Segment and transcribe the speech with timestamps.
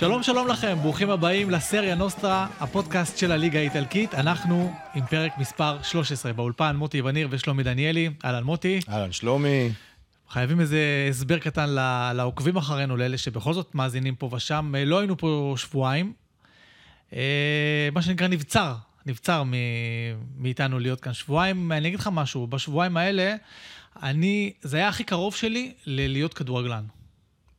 [0.00, 4.14] שלום שלום לכם, ברוכים הבאים לסריה נוסטרה, הפודקאסט של הליגה האיטלקית.
[4.14, 8.10] אנחנו עם פרק מספר 13 באולפן, מוטי וניר ושלומי דניאלי.
[8.24, 8.80] אהלן מוטי.
[8.88, 9.70] אהלן שלומי.
[10.30, 11.70] חייבים איזה הסבר קטן
[12.14, 14.74] לעוקבים אחרינו, לאלה שבכל זאת מאזינים פה ושם.
[14.86, 16.12] לא היינו פה שבועיים.
[17.14, 18.74] אה, מה שנקרא נבצר,
[19.06, 19.42] נבצר
[20.36, 21.72] מאיתנו להיות כאן שבועיים.
[21.72, 23.34] אני אגיד לך משהו, בשבועיים האלה,
[24.02, 26.84] אני, זה היה הכי קרוב שלי ללהיות כדורגלן.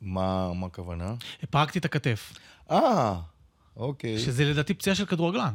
[0.02, 1.14] מה, מה הכוונה?
[1.50, 2.34] פרקתי את הכתף.
[2.72, 3.16] אה,
[3.78, 4.20] אוקיי.
[4.20, 5.54] שזה לדעתי פציעה של כדורגלן.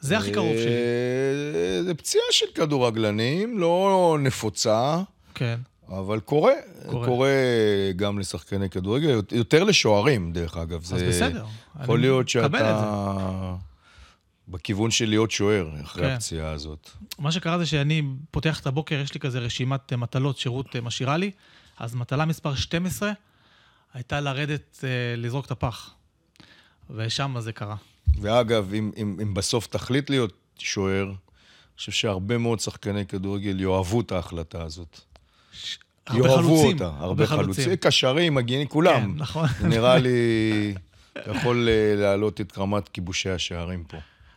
[0.00, 0.66] זה הכי קרוב שלי.
[0.66, 5.02] אה, זה פציעה של כדורגלנים, לא נפוצה.
[5.34, 5.60] כן.
[5.88, 6.52] אבל קורה,
[6.90, 7.32] קורה, קורה
[7.96, 10.80] גם לשחקני כדורגל, יותר לשוערים, דרך אגב.
[10.80, 11.44] אז זה בסדר.
[11.82, 13.56] יכול להיות שאתה
[14.48, 16.10] בכיוון של להיות שוער אחרי כן.
[16.10, 16.90] הפציעה הזאת.
[17.18, 21.30] מה שקרה זה שאני פותח את הבוקר, יש לי כזה רשימת מטלות שירות משאירה לי,
[21.78, 23.12] אז מטלה מספר 12
[23.94, 25.94] הייתה לרדת, אה, לזרוק את הפח.
[26.90, 27.76] ושם זה קרה.
[28.20, 34.00] ואגב, אם, אם, אם בסוף תחליט להיות שוער, אני חושב שהרבה מאוד שחקני כדורגל יאהבו
[34.00, 35.00] את ההחלטה הזאת.
[35.52, 35.78] ש...
[36.06, 36.72] הרבה חלוצים.
[36.72, 37.76] אותה, הרבה חלוצים.
[37.76, 39.00] קשרים, מגיעים, כולם.
[39.00, 39.48] כן, נכון.
[39.70, 40.74] נראה לי,
[41.30, 43.96] יכול אה, להעלות את רמת כיבושי השערים פה.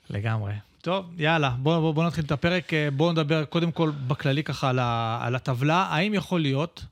[0.10, 0.54] לגמרי.
[0.82, 2.74] טוב, יאללה, בואו בוא, בוא נתחיל את הפרק.
[2.74, 5.88] אה, בואו נדבר קודם כל בכללי ככה על, ה, על הטבלה.
[5.90, 6.86] האם יכול להיות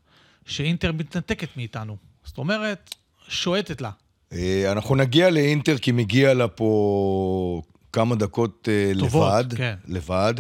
[0.46, 1.98] שאינטר מתנתקת מאיתנו?
[2.26, 2.96] זאת אומרת,
[3.28, 3.90] שועטת לה.
[4.34, 7.62] אה, אנחנו נגיע לאינטר כי מגיע לה פה
[7.94, 9.58] כמה דקות אה, טובות, לבד.
[9.58, 9.76] כן.
[9.88, 10.34] לבד.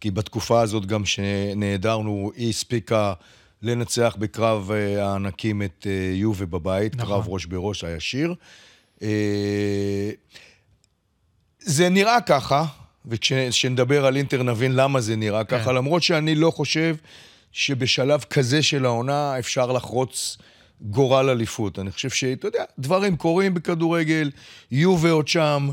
[0.00, 3.12] כי בתקופה הזאת גם שנעדרנו, היא הספיקה
[3.62, 7.08] לנצח בקרב אה, הענקים את יובה בבית, נכון.
[7.08, 8.34] קרב ראש בראש הישיר.
[11.60, 12.64] זה נראה ככה,
[13.06, 15.58] וכשנדבר על אינטר נבין למה זה נראה כן.
[15.58, 16.96] ככה, למרות שאני לא חושב
[17.52, 20.38] שבשלב כזה של העונה אפשר לחרוץ
[20.82, 21.78] גורל אליפות.
[21.78, 24.30] אני חושב שאתה יודע, דברים קורים בכדורגל,
[24.70, 25.68] יובה עוד שם.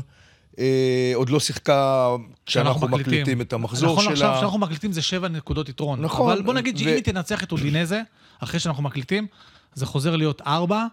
[0.58, 2.10] אה, עוד לא שיחקה
[2.46, 3.12] כשאנחנו מקליטים.
[3.12, 4.12] מקליטים את המחזור נכון, שלה.
[4.12, 6.00] נכון, עכשיו כשאנחנו מקליטים זה שבע נקודות יתרון.
[6.00, 6.32] נכון.
[6.32, 6.78] אבל בוא נגיד ו...
[6.78, 8.02] שאם היא תנצח את אודינזה,
[8.40, 9.26] אחרי שאנחנו מקליטים,
[9.74, 10.86] זה חוזר להיות ארבע.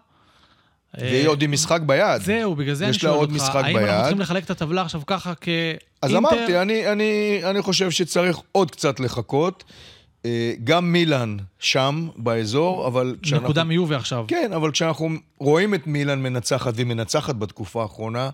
[0.98, 2.22] והיא עוד עם משחק ביד.
[2.22, 5.84] זהו, בגלל זה אני שואל אותך, האם אנחנו צריכים לחלק את הטבלה עכשיו ככה כאינטר?
[6.02, 9.64] אז אמרתי, אני, אני, אני חושב שצריך עוד קצת לחכות.
[10.24, 13.44] אה, גם מילאן שם, באזור, אבל כשאנחנו...
[13.44, 14.24] נקודה מיובי עכשיו.
[14.28, 18.30] כן, אבל כשאנחנו רואים את מילאן מנצחת, והיא מנצחת בתקופה האחרונה,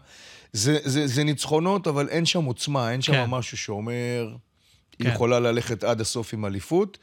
[0.53, 3.25] זה, זה, זה ניצחונות, אבל אין שם עוצמה, אין שם כן.
[3.29, 4.29] משהו שאומר,
[4.93, 5.05] כן.
[5.05, 6.99] היא יכולה ללכת עד הסוף עם אליפות.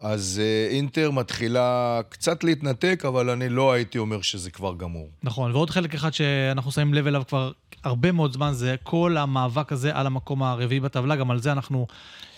[0.00, 5.08] אז uh, אינטר מתחילה קצת להתנתק, אבל אני לא הייתי אומר שזה כבר גמור.
[5.22, 7.52] נכון, ועוד חלק אחד שאנחנו שמים לב אליו כבר
[7.84, 11.86] הרבה מאוד זמן, זה כל המאבק הזה על המקום הרביעי בטבלה, גם על זה אנחנו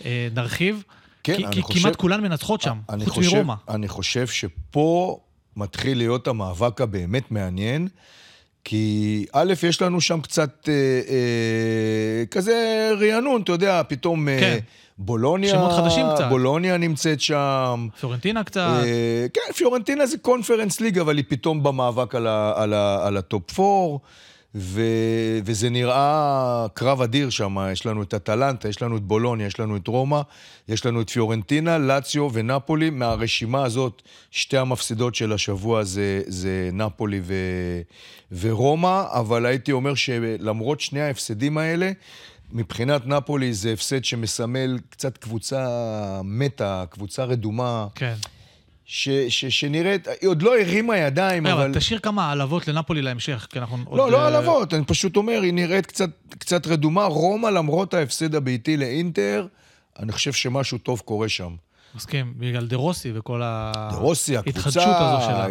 [0.01, 0.83] uh, נרחיב.
[1.23, 1.81] כן, כי, כי חושב...
[1.81, 3.55] כמעט כולן מנצחות שם, חוץ חושב, מרומא.
[3.69, 5.19] אני חושב שפה
[5.57, 7.89] מתחיל להיות המאבק הבאמת מעניין,
[8.65, 10.75] כי א', יש לנו שם קצת אה,
[11.09, 14.29] אה, כזה רענון, אתה יודע, פתאום...
[14.29, 14.59] אה, כן.
[15.03, 16.29] בולוניה, שמות חדשים קצת.
[16.29, 17.89] בולוניה נמצאת שם.
[18.01, 18.61] פיורנטינה קצת.
[18.61, 23.17] אה, כן, פיורנטינה זה Conference League, אבל היא פתאום במאבק על, ה, על, ה, על
[23.17, 23.99] ה top 4.
[24.55, 24.81] ו...
[25.45, 29.77] וזה נראה קרב אדיר שם, יש לנו את אטלנטה, יש לנו את בולוניה, יש לנו
[29.77, 30.21] את רומא,
[30.69, 32.91] יש לנו את פיורנטינה, לאציו ונפולי.
[32.91, 37.35] מהרשימה הזאת, שתי המפסידות של השבוע זה, זה נפולי ו...
[38.33, 41.93] ורומא, אבל הייתי אומר שלמרות שני ההפסדים האלה,
[42.53, 45.67] מבחינת נפולי זה הפסד שמסמל קצת קבוצה
[46.25, 47.87] מתה, קבוצה רדומה.
[47.95, 48.15] כן.
[48.93, 51.63] ש, ש, שנראית, היא עוד לא הרימה ידיים, אבל...
[51.63, 53.99] אבל תשאיר כמה העלבות לנפולי להמשך, כי אנחנו לא, עוד...
[53.99, 57.05] לא, לא העלבות, אני פשוט אומר, היא נראית קצת, קצת רדומה.
[57.05, 59.47] רומא, למרות ההפסד הביתי לאינטר,
[59.99, 61.55] אני חושב שמשהו טוב קורה שם.
[61.95, 65.47] מסכים, בגלל דה רוסי וכל ההתחדשות הזו שלה.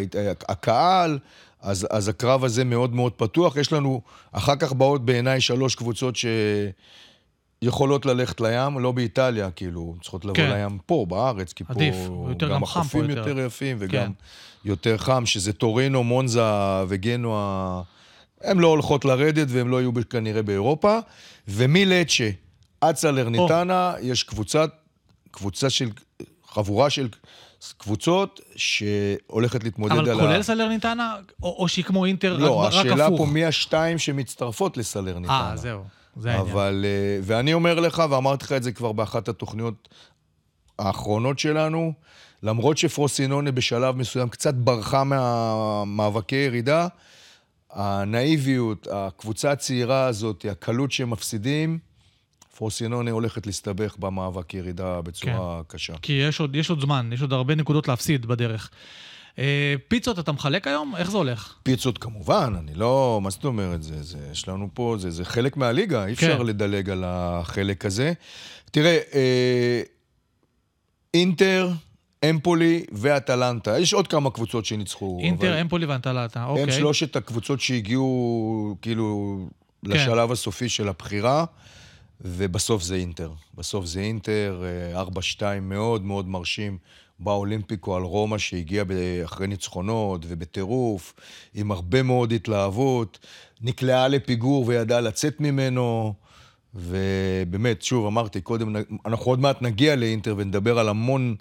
[0.49, 1.19] הקהל,
[1.61, 3.57] אז, אז הקרב הזה מאוד מאוד פתוח.
[3.57, 6.25] יש לנו, אחר כך באות בעיניי שלוש קבוצות ש...
[7.61, 10.51] יכולות ללכת לים, לא באיטליה, כאילו, צריכות לבוא כן.
[10.51, 13.29] לים פה, בארץ, כי עדיף, פה יותר גם, גם החופים יותר.
[13.29, 14.11] יותר יפים וגם כן.
[14.65, 16.41] ותר חם, שזה טורינו, מונזה
[16.87, 17.81] וגנוע,
[18.41, 20.99] הן לא הולכות לרדת והן לא יהיו כנראה באירופה.
[21.47, 22.29] ומלצ'ה
[22.81, 24.01] עד סלרניטנה oh.
[24.01, 24.69] יש קבוצת,
[25.31, 25.89] קבוצה של,
[26.47, 27.07] חבורה של
[27.77, 30.13] קבוצות שהולכת להתמודד על ה...
[30.13, 32.85] אבל כולל סלרניטנה, או, או שהיא כמו אינטר, לא, רק, רק הפוך?
[32.85, 35.49] לא, השאלה פה מי השתיים שמצטרפות לסלרניטנה.
[35.49, 35.83] אה, זהו.
[36.19, 36.51] זה העניין.
[36.51, 39.89] אבל, אה, ואני אומר לך, ואמרתי לך את זה כבר באחת התוכניות
[40.79, 41.93] האחרונות שלנו,
[42.43, 46.87] למרות שפרוסינונה בשלב מסוים קצת ברחה מהמאבקי ירידה,
[47.71, 51.79] הנאיביות, הקבוצה הצעירה הזאת, הקלות שהם מפסידים,
[52.59, 55.77] פרוסינונה הולכת להסתבך במאבק ירידה בצורה כן.
[55.77, 55.93] קשה.
[56.01, 58.69] כי יש עוד, יש עוד זמן, יש עוד הרבה נקודות להפסיד בדרך.
[59.39, 60.95] אה, פיצות אתה מחלק היום?
[60.97, 61.55] איך זה הולך?
[61.63, 63.19] פיצות כמובן, אני לא...
[63.23, 63.83] מה זאת אומרת?
[63.83, 66.45] זה, זה, יש לנו פה, זה, זה חלק מהליגה, אי אפשר כן.
[66.45, 68.13] לדלג על החלק הזה.
[68.71, 69.81] תראה, אה,
[71.13, 71.71] אינטר,
[72.29, 73.79] אמפולי ואטלנטה.
[73.79, 75.19] יש עוד כמה קבוצות שניצחו.
[75.21, 76.63] אינטר, אבל אמפולי ואנטלטה, אוקיי.
[76.63, 79.39] הם שלושת הקבוצות שהגיעו, כאילו,
[79.83, 81.45] לשלב הסופי של הבחירה,
[82.21, 83.31] ובסוף זה אינטר.
[83.53, 84.63] בסוף זה אינטר,
[84.95, 86.77] אה, 4-2 מאוד מאוד מרשים
[87.19, 88.83] באולימפיקו על רומא, שהגיע
[89.25, 91.13] אחרי ניצחונות ובטירוף,
[91.53, 93.19] עם הרבה מאוד התלהבות,
[93.61, 96.13] נקלעה לפיגור וידעה לצאת ממנו.
[96.75, 98.75] ובאמת, שוב, אמרתי קודם,
[99.05, 101.35] אנחנו עוד מעט נגיע לאינטר ונדבר על המון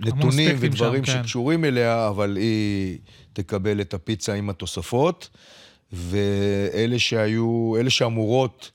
[0.00, 1.22] נתונים אספקטים ודברים שם, כן.
[1.22, 2.98] שקשורים אליה, אבל היא
[3.32, 5.28] תקבל את הפיצה עם התוספות.
[5.92, 8.70] ואלה שהיו, אלה שאמורות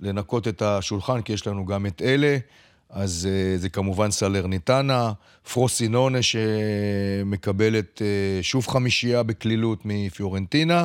[0.00, 2.38] לנקות את השולחן, כי יש לנו גם את אלה,
[2.90, 5.12] אז uh, זה כמובן סלרניטנה,
[5.52, 10.84] פרוסינונה שמקבלת uh, שוב חמישייה בקלילות מפיורנטינה,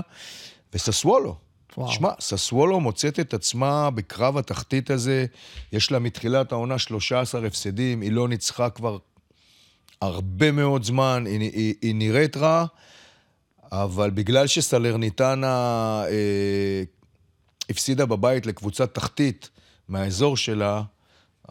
[0.73, 1.35] וססוולו.
[1.77, 1.91] וואו.
[1.91, 5.25] שמע, ססוולו מוצאת את עצמה בקרב התחתית הזה,
[5.71, 8.97] יש לה מתחילת העונה 13 הפסדים, היא לא ניצחה כבר
[10.01, 12.65] הרבה מאוד זמן, היא, היא, היא נראית רע,
[13.71, 15.47] אבל בגלל שסלרניטנה
[16.09, 16.83] אה,
[17.69, 19.49] הפסידה בבית לקבוצת תחתית
[19.87, 20.81] מהאזור שלה,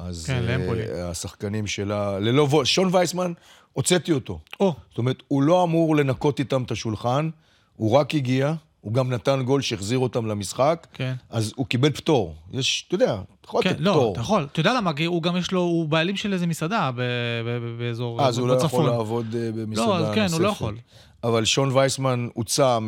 [0.07, 0.83] אז כן, לאמפולי.
[0.83, 3.33] אה, השחקנים שלה, ללא וול, שון וייסמן,
[3.73, 4.39] הוצאתי אותו.
[4.61, 7.31] או, זאת אומרת, הוא לא אמור לנקות איתם את השולחן,
[7.77, 11.15] הוא רק הגיע, הוא גם נתן גול שהחזיר אותם למשחק, כן.
[11.31, 12.35] אז הוא קיבל פטור.
[12.53, 14.13] יש, אתה יודע, אתה יכול כן, לתת לא, פטור.
[14.13, 14.49] אתה יכול.
[14.53, 14.91] אתה יודע למה?
[15.07, 17.01] הוא גם יש לו, הוא בעלים של איזה מסעדה ב-
[17.47, 18.87] ב- באזור, אה, אז הוא לא יכול.
[18.87, 20.09] לעבוד אה, במסעדה לא, נוספת.
[20.09, 20.77] אז כן, הוא לא יכול.
[21.25, 22.79] אבל שון וייסמן הוצא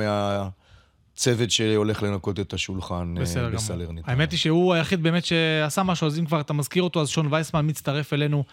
[1.12, 3.50] מהצוות שהולך לנקות את השולחן אה.
[3.50, 4.12] בסלרניטנה.
[4.12, 7.26] האמת היא שהוא היחיד באמת שעשה משהו, אז אם כבר אתה מזכיר אותו, אז שון
[7.30, 8.44] וייסמן מצטרף אלינו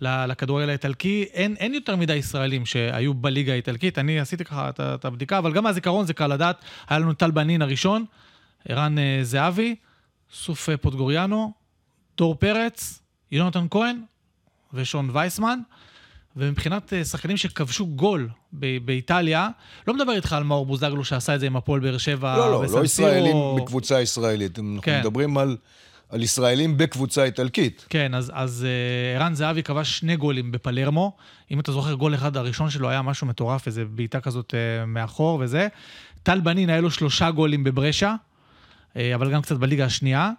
[0.00, 1.24] לכדורגל האיטלקי.
[1.32, 5.52] אין, אין יותר מדי ישראלים שהיו בליגה האיטלקית, אני עשיתי ככה את, את הבדיקה, אבל
[5.52, 6.64] גם מהזיכרון זה קל לדעת.
[6.88, 8.04] היה לנו טל בנין הראשון,
[8.68, 9.74] ערן אה, זהבי,
[10.32, 11.52] סוף אה, פוטגוריאנו,
[12.16, 14.02] דור פרץ, יונתן כהן
[14.74, 15.58] ושון וייסמן.
[16.38, 19.48] ומבחינת אה, שחקנים שכבשו גול ב- באיטליה,
[19.88, 22.64] לא מדבר איתך על מאור בוזגלו שעשה את זה עם הפועל באר שבע לא, לא,
[22.72, 23.58] לא ישראלים סירו.
[23.62, 24.58] בקבוצה ישראלית.
[24.58, 25.00] אנחנו כן.
[25.00, 25.56] מדברים על,
[26.08, 27.86] על ישראלים בקבוצה איטלקית.
[27.88, 31.16] כן, אז, אז אה, ערן זהבי כבש שני גולים בפלרמו.
[31.50, 35.38] אם אתה זוכר, גול אחד הראשון שלו היה משהו מטורף, איזה בעיטה כזאת אה, מאחור
[35.42, 35.68] וזה.
[36.22, 38.14] טל בנין, היה לו שלושה גולים בברשה,
[39.14, 40.30] אבל גם קצת בליגה השנייה.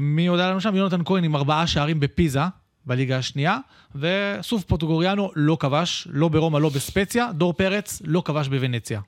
[0.00, 0.76] מי עוד היה לנו שם?
[0.76, 2.40] יונתן כהן עם ארבעה שערים בפיזה,
[2.86, 3.58] בליגה השנייה,
[3.94, 9.00] וסוף פוטוגוריאנו לא כבש, לא ברומא, לא בספציה, דור פרץ לא כבש בוונציה.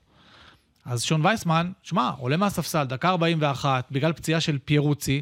[0.85, 5.21] אז שון וייסמן, שמע, עולה מהספסל, דקה 41, בגלל פציעה של פיירוצי,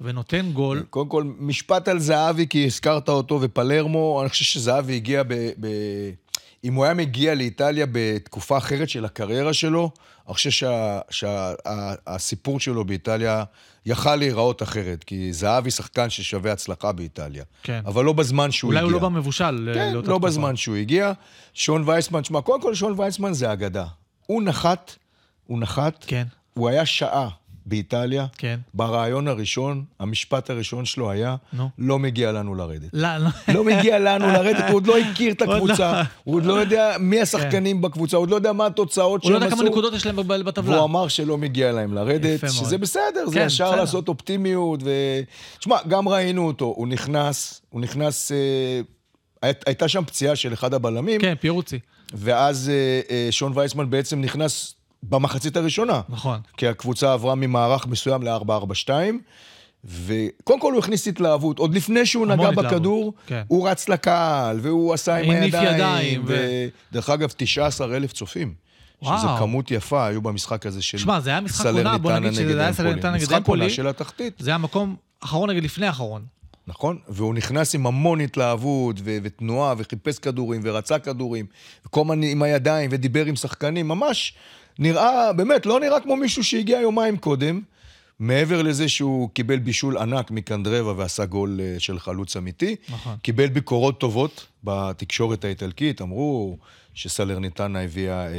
[0.00, 0.82] ונותן גול.
[0.90, 5.34] קודם כל, משפט על זהבי, כי הזכרת אותו, ופלרמו, אני חושב שזהבי הגיע ב...
[5.60, 5.68] ב...
[6.64, 9.90] אם הוא היה מגיע לאיטליה בתקופה אחרת של הקריירה שלו,
[10.26, 10.68] אני חושב
[11.10, 13.44] שהסיפור שלו באיטליה
[13.86, 17.44] יכל להיראות אחרת, כי זהבי שחקן ששווה הצלחה באיטליה.
[17.62, 17.80] כן.
[17.86, 18.92] אבל לא בזמן שהוא אולי הגיע.
[18.92, 20.18] הוא לא במבושל כן, לאותה לא תקופה.
[20.18, 21.12] בזמן שהוא הגיע.
[21.54, 23.86] שון וייסמן, שמע, קודם כל שון וייסמן זה אגדה.
[24.26, 24.96] הוא נחת,
[25.46, 26.24] הוא נחת, כן,
[26.54, 27.28] הוא היה שעה
[27.66, 28.26] באיטליה.
[28.38, 28.60] כן.
[28.74, 31.68] ברעיון הראשון, המשפט הראשון שלו היה, נו.
[31.78, 32.88] לא מגיע לנו לרדת.
[32.92, 33.28] לא, לא.
[33.54, 35.54] לא מגיע לנו לרדת, הוא עוד לא הכיר את לא.
[35.54, 39.30] הקבוצה, הוא עוד לא יודע מי השחקנים בקבוצה, הוא עוד לא יודע מה התוצאות הוא
[39.30, 39.70] לא שהם יודע כמה עשו.
[39.72, 40.74] נקודות יש להם בטבלה.
[40.76, 42.40] והוא אמר שלא מגיע להם לרדת.
[42.50, 43.76] שזה בסדר, זה כן, ישר.
[43.76, 44.80] לעשות אופטימיות.
[44.84, 44.90] ו...
[45.58, 48.36] תשמע, גם ראינו אותו, הוא נכנס, הוא נכנס, אה,
[49.42, 51.78] הי- הייתה שם פציעה של אחד הבלמים, כן, פירוצי.
[52.14, 52.74] ואז אה,
[53.16, 54.74] אה, שון וייסמן בעצם נכנס
[55.08, 56.00] במחצית הראשונה.
[56.08, 56.40] נכון.
[56.56, 58.90] כי הקבוצה עברה ממערך מסוים ל-4-4-2,
[59.84, 63.42] וקודם כל הוא הכניס התלהבות, עוד לפני שהוא נגע התלהבות, בכדור, כן.
[63.48, 65.74] הוא רץ לקהל, והוא עשה עם הידיים.
[65.74, 68.54] ידיים, ו- ודרך אגב, 19 אלף צופים.
[69.02, 69.18] וואו.
[69.18, 72.42] שזו כמות יפה, היו במשחק הזה של שמע, זה היה משחק עונה, בוא נגיד שזה
[72.60, 72.72] היה אמפולי.
[72.74, 73.70] סלרניטנה נגד משחק עונה אמפולי.
[73.70, 76.22] של התחתית, זה היה מקום אחרון נגד לפני האחרון.
[76.66, 76.98] נכון?
[77.08, 81.46] והוא נכנס עם המון התלהבות ו- ותנועה, וחיפש כדורים, ורצה כדורים,
[81.86, 84.34] וכל הזמן עם הידיים, ודיבר עם שחקנים, ממש
[84.78, 87.60] נראה, באמת, לא נראה כמו מישהו שהגיע יומיים קודם.
[88.18, 93.16] מעבר לזה שהוא קיבל בישול ענק מקנדרבה ועשה גול אה, של חלוץ אמיתי, נכון.
[93.22, 96.58] קיבל ביקורות טובות בתקשורת האיטלקית, אמרו
[96.94, 98.32] שסלרניטנה הביאה אה,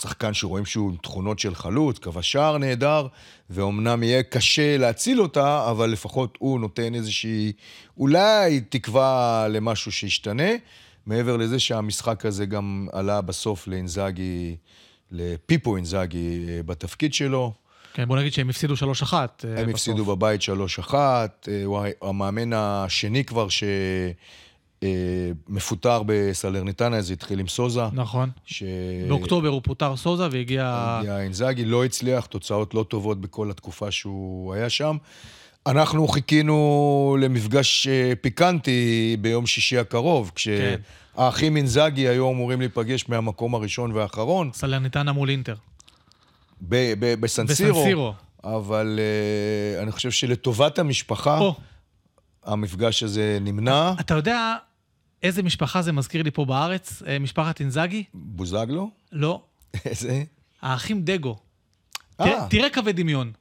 [0.00, 3.06] שחקן שרואים שהוא עם תכונות של חלוץ, כבש שער נהדר,
[3.50, 7.52] ואומנם יהיה קשה להציל אותה, אבל לפחות הוא נותן איזושהי,
[7.98, 10.50] אולי תקווה למשהו שישתנה.
[11.06, 14.56] מעבר לזה שהמשחק הזה גם עלה בסוף לאינזאגי,
[15.10, 17.52] לפיפו אינזאגי אה, בתפקיד שלו.
[17.94, 19.12] כן, בוא נגיד שהם הפסידו 3-1.
[19.12, 19.68] אה, הם בסוף.
[19.68, 20.40] הפסידו בבית
[20.80, 21.28] 3-1, אה,
[21.64, 23.64] הוא המאמן השני כבר ש...
[24.82, 24.88] אה,
[25.48, 27.82] מפוטר בסלרניטנה, זה התחיל עם סוזה.
[27.92, 28.30] נכון.
[28.44, 28.62] ש...
[29.08, 30.96] באוקטובר הוא פוטר סוזה והגיע...
[31.00, 34.96] הגיע אינזאגי, לא הצליח, תוצאות לא טובות בכל התקופה שהוא היה שם.
[35.66, 43.92] אנחנו חיכינו למפגש אה, פיקנטי ביום שישי הקרוב, כשהאחים אינזאגי היו אמורים להיפגש מהמקום הראשון
[43.92, 45.54] והאחרון, סלרניטנה מול אינטר.
[47.20, 48.14] בסנסירו.
[48.44, 51.54] אבל uh, אני חושב שלטובת המשפחה, או,
[52.44, 53.92] המפגש הזה נמנע.
[54.00, 54.56] אתה יודע
[55.22, 57.02] איזה משפחה זה מזכיר לי פה בארץ?
[57.06, 58.04] אה, משפחת אינזאגי?
[58.14, 58.90] בוזגלו?
[59.12, 59.42] לא.
[59.84, 60.22] איזה?
[60.62, 61.36] האחים דגו.
[62.20, 62.46] אה.
[62.50, 63.32] תראה קווי דמיון.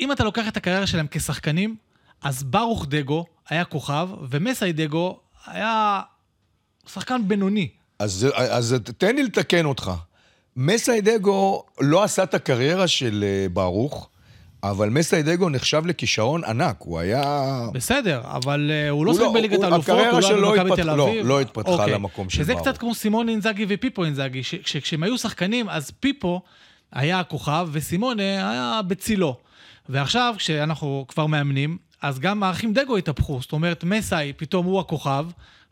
[0.00, 1.76] אם אתה לוקח את הקריירה שלהם כשחקנים,
[2.22, 6.00] אז ברוך דגו היה כוכב, ומסאי דגו היה
[6.92, 7.68] שחקן בינוני.
[7.98, 9.92] אז, אז תן לי לתקן אותך.
[10.56, 14.08] מסיידגו לא עשה את הקריירה של אה, ברוך,
[14.62, 17.44] אבל מסיידגו נחשב לכישרון ענק, הוא היה...
[17.72, 19.96] בסדר, אבל uh, הוא לא שיחק לא- בליגת האלופות, הוא
[20.40, 21.26] לא היה במכבי התפתח- תל לא, אביב.
[21.26, 21.92] לא התפתחה אוקיי.
[21.92, 22.54] למקום של שזה.
[22.54, 26.40] קצת כמו סימון אינזאגי ופיפו אינזאגי, ש- ש- כשהם היו שחקנים, אז פיפו
[26.92, 29.36] היה הכוכב, וסימונה היה בצילו.
[29.88, 33.38] ועכשיו, כשאנחנו כבר מאמנים, אז גם האחים דגו התהפכו.
[33.42, 35.26] זאת אומרת, מסאי פתאום הוא הכוכב,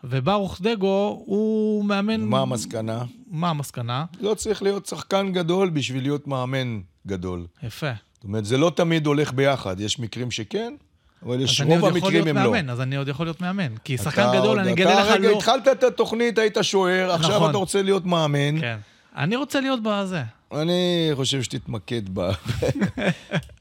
[0.04, 2.20] וברוך דגו הוא מאמן...
[2.20, 3.04] מה המסקנה?
[3.30, 4.04] מה המסקנה?
[4.20, 7.46] לא צריך להיות שחקן גדול בשביל להיות מאמן גדול.
[7.62, 7.90] יפה.
[8.14, 10.74] זאת אומרת, זה לא תמיד הולך ביחד, יש מקרים שכן,
[11.22, 12.52] אבל יש רוב המקרים הם לא.
[12.52, 13.76] מאמן, אז אני עוד יכול להיות מאמן.
[13.84, 15.36] כי שחקן גדול, אני אגלה לך אתה רגע לא...
[15.36, 17.50] התחלת את התוכנית, היית שוער, עכשיו נכון.
[17.50, 18.60] אתה רוצה להיות מאמן.
[18.60, 18.76] כן.
[19.16, 20.22] אני רוצה להיות בזה.
[20.52, 22.02] אני חושב שתתמקד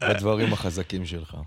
[0.01, 1.37] בדברים החזקים שלך.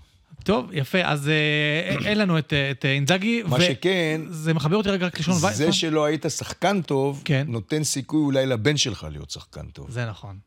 [0.43, 3.43] טוב, יפה, אז אה, אין לנו את, אה, את אה, אינזאגי.
[3.43, 5.53] מה שכן, זה מחבר אותי רגע רק לשון וייסמן.
[5.53, 7.45] זה שלא היית שחקן טוב, כן.
[7.47, 9.91] נותן סיכוי אולי לבן שלך להיות שחקן טוב.
[9.91, 10.37] זה נכון.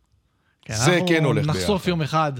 [0.64, 1.88] כן, זה כן הולך אנחנו נחשוף ביחד.
[1.88, 2.32] יום אחד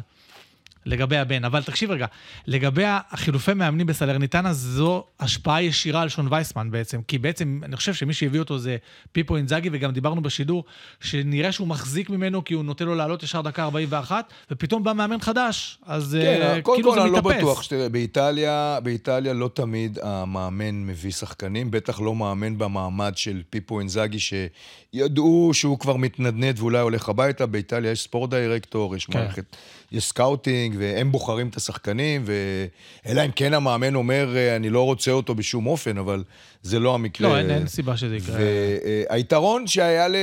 [0.86, 1.44] לגבי הבן.
[1.44, 2.06] אבל תקשיב רגע,
[2.46, 7.00] לגבי החילופי מאמנים בסלרניטנה, זו השפעה ישירה על שון וייסמן בעצם.
[7.08, 8.76] כי בעצם, אני חושב שמי שהביא אותו זה
[9.12, 10.64] פיפו אינזאגי, וגם דיברנו בשידור,
[11.00, 15.20] שנראה שהוא מחזיק ממנו כי הוא נותן לו לעלות ישר דקה 41, ופתאום בא מאמן
[15.20, 17.36] חדש, אז כן, קודם כאילו כל זה אני לא מתאפס.
[17.36, 23.80] בטוח שתראה, באיטליה, באיטליה לא תמיד המאמן מביא שחקנים, בטח לא מאמן במעמד של פיפו
[23.80, 29.18] אינזאגי, שידעו שהוא כבר מתנדנד ואולי הולך הביתה, באיטליה יש sport director, יש כן.
[29.18, 29.56] מערכת,
[29.92, 32.32] יש scouting, והם בוחרים את השחקנים, ו...
[33.06, 36.24] אלא אם כן המאמן אומר, "אה, אני לא רוצה אותו בשום אופן, אבל
[36.62, 37.28] זה לא המקרה.
[37.28, 38.36] לא, אין, אין סיבה שזה יקרה.
[39.10, 40.16] והיתרון שהיה ל-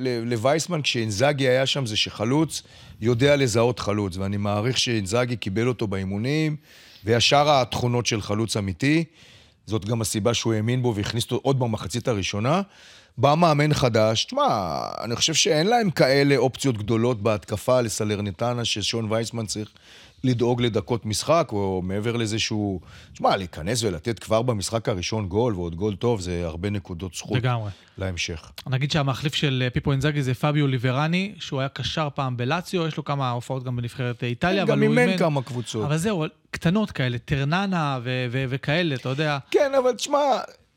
[0.00, 2.62] ל- לווייסמן כשאינזאגי היה שם זה שחלוץ
[3.00, 6.56] יודע לזהות חלוץ, ואני מעריך שאינזאגי קיבל אותו באימונים,
[7.04, 9.04] וישר התכונות של חלוץ אמיתי.
[9.66, 12.62] זאת גם הסיבה שהוא האמין בו והכניס אותו עוד במחצית הראשונה.
[13.18, 19.46] בא מאמן חדש, תשמע, אני חושב שאין להם כאלה אופציות גדולות בהתקפה לסלרניטנה, ששון וייסמן
[19.46, 19.68] צריך
[20.24, 22.80] לדאוג לדקות משחק, או מעבר לזה שהוא...
[23.12, 27.70] תשמע, להיכנס ולתת כבר במשחק הראשון גול, ועוד גול טוב, זה הרבה נקודות זכות לגמרי.
[27.98, 28.50] להמשך.
[28.66, 32.96] נגיד שהמחליף של אה, פיפו אינזאגי זה פביו ליברני, שהוא היה קשר פעם בלציו, יש
[32.96, 35.84] לו כמה הופעות גם בנבחרת אה, איטליה, אבל גם הוא אימן כמה קבוצות.
[35.84, 37.98] אבל זהו, קטנות כאלה, טרננה
[38.30, 39.38] וכאלה, אתה יודע.
[39.50, 40.18] כן, אבל תשמע,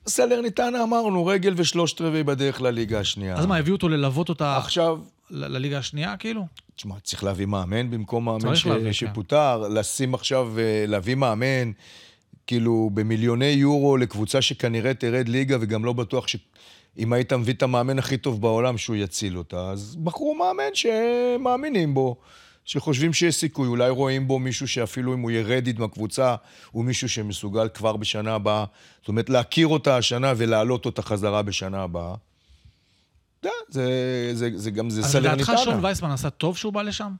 [0.07, 3.35] סלרניטנה אמרנו, רגל ושלושת רבעי בדרך לליגה השנייה.
[3.35, 4.97] אז מה, הביאו אותו ללוות אותה עכשיו,
[5.31, 6.47] לליגה השנייה, כאילו?
[6.75, 8.65] תשמע, צריך להביא מאמן במקום מאמן ש...
[8.65, 8.93] להביא, כן.
[8.93, 11.71] שפוטר, לשים עכשיו, אה, להביא מאמן,
[12.47, 17.99] כאילו, במיליוני יורו לקבוצה שכנראה תרד ליגה, וגם לא בטוח שאם היית מביא את המאמן
[17.99, 19.69] הכי טוב בעולם, שהוא יציל אותה.
[19.69, 22.15] אז בחרו מאמן שמאמינים בו.
[22.67, 26.35] שחושבים שיש סיכוי, אולי רואים בו מישהו שאפילו אם הוא ירד מהקבוצה,
[26.71, 28.65] הוא מישהו שמסוגל כבר בשנה הבאה,
[28.99, 32.15] זאת אומרת, להכיר אותה השנה ולהעלות אותה חזרה בשנה הבאה.
[33.43, 35.57] יודע, זה, זה, זה גם, זה אז לדעתך סלרניטנה.
[35.57, 37.11] שון וייסמן עשה טוב שהוא בא לשם?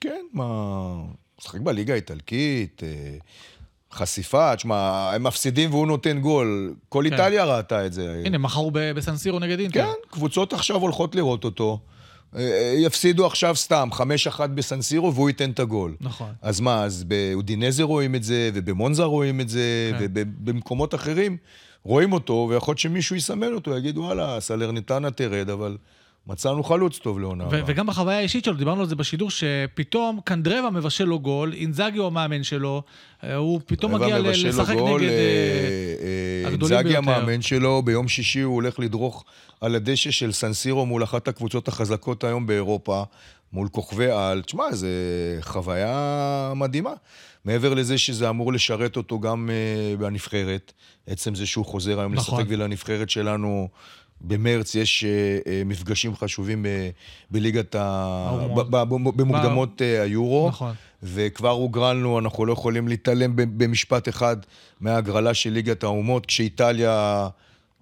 [0.00, 0.94] כן, מה...
[1.40, 3.16] משחק בליגה האיטלקית, אה,
[3.92, 6.74] חשיפה, תשמע, הם מפסידים והוא נותן גול.
[6.88, 7.12] כל כן.
[7.12, 8.22] איטליה ראתה את זה.
[8.24, 9.84] הנה, מחר הוא בסנסירו נגד אינטר.
[9.84, 11.80] כן, קבוצות עכשיו הולכות לראות אותו.
[12.36, 15.94] אה, אה, יפסידו עכשיו סתם, 5-1 בסנסירו והוא ייתן את הגול.
[16.00, 16.32] נכון.
[16.42, 20.06] אז מה, אז באודינזה רואים את זה, ובמונזה רואים את זה, כן.
[20.14, 21.36] ובמקומות אחרים
[21.84, 25.76] רואים אותו, ויכול להיות שמישהו יסמן אותו, יגיד, וואלה, סלרניטנה תרד, אבל
[26.26, 27.60] מצאנו חלוץ טוב לעונה הבאה.
[27.66, 32.06] וגם בחוויה האישית שלו, דיברנו על זה בשידור, שפתאום קנדרבה מבשל לו גול, אינזאגי הוא
[32.06, 32.82] המאמן שלו,
[33.24, 35.10] אה, הוא פתאום מגיע לשחק גול, נגד...
[35.10, 37.10] אה, אה, אה, הגדולים אינזאגי ביותר.
[37.10, 39.24] המאמן שלו, ביום שישי הוא הולך לדרוך
[39.60, 43.02] על הדשא של סנסירו מול אחת הקבוצות החזקות היום באירופה,
[43.52, 44.42] מול כוכבי על.
[44.42, 44.86] תשמע, זו
[45.40, 46.92] חוויה מדהימה.
[47.44, 50.72] מעבר לזה שזה אמור לשרת אותו גם אה, בנבחרת,
[51.06, 52.38] עצם זה שהוא חוזר היום נכון.
[52.38, 53.68] לשחק ולנבחרת שלנו...
[54.26, 56.90] במרץ יש אה, אה, מפגשים חשובים ב-
[57.30, 58.46] בליגת ה...
[59.16, 60.48] במוקדמות אה, היורו.
[60.48, 60.74] נכון.
[61.02, 64.36] וכבר הוגרלנו, אנחנו לא יכולים להתעלם במשפט אחד
[64.80, 67.28] מההגרלה של ליגת האומות, כשאיטליה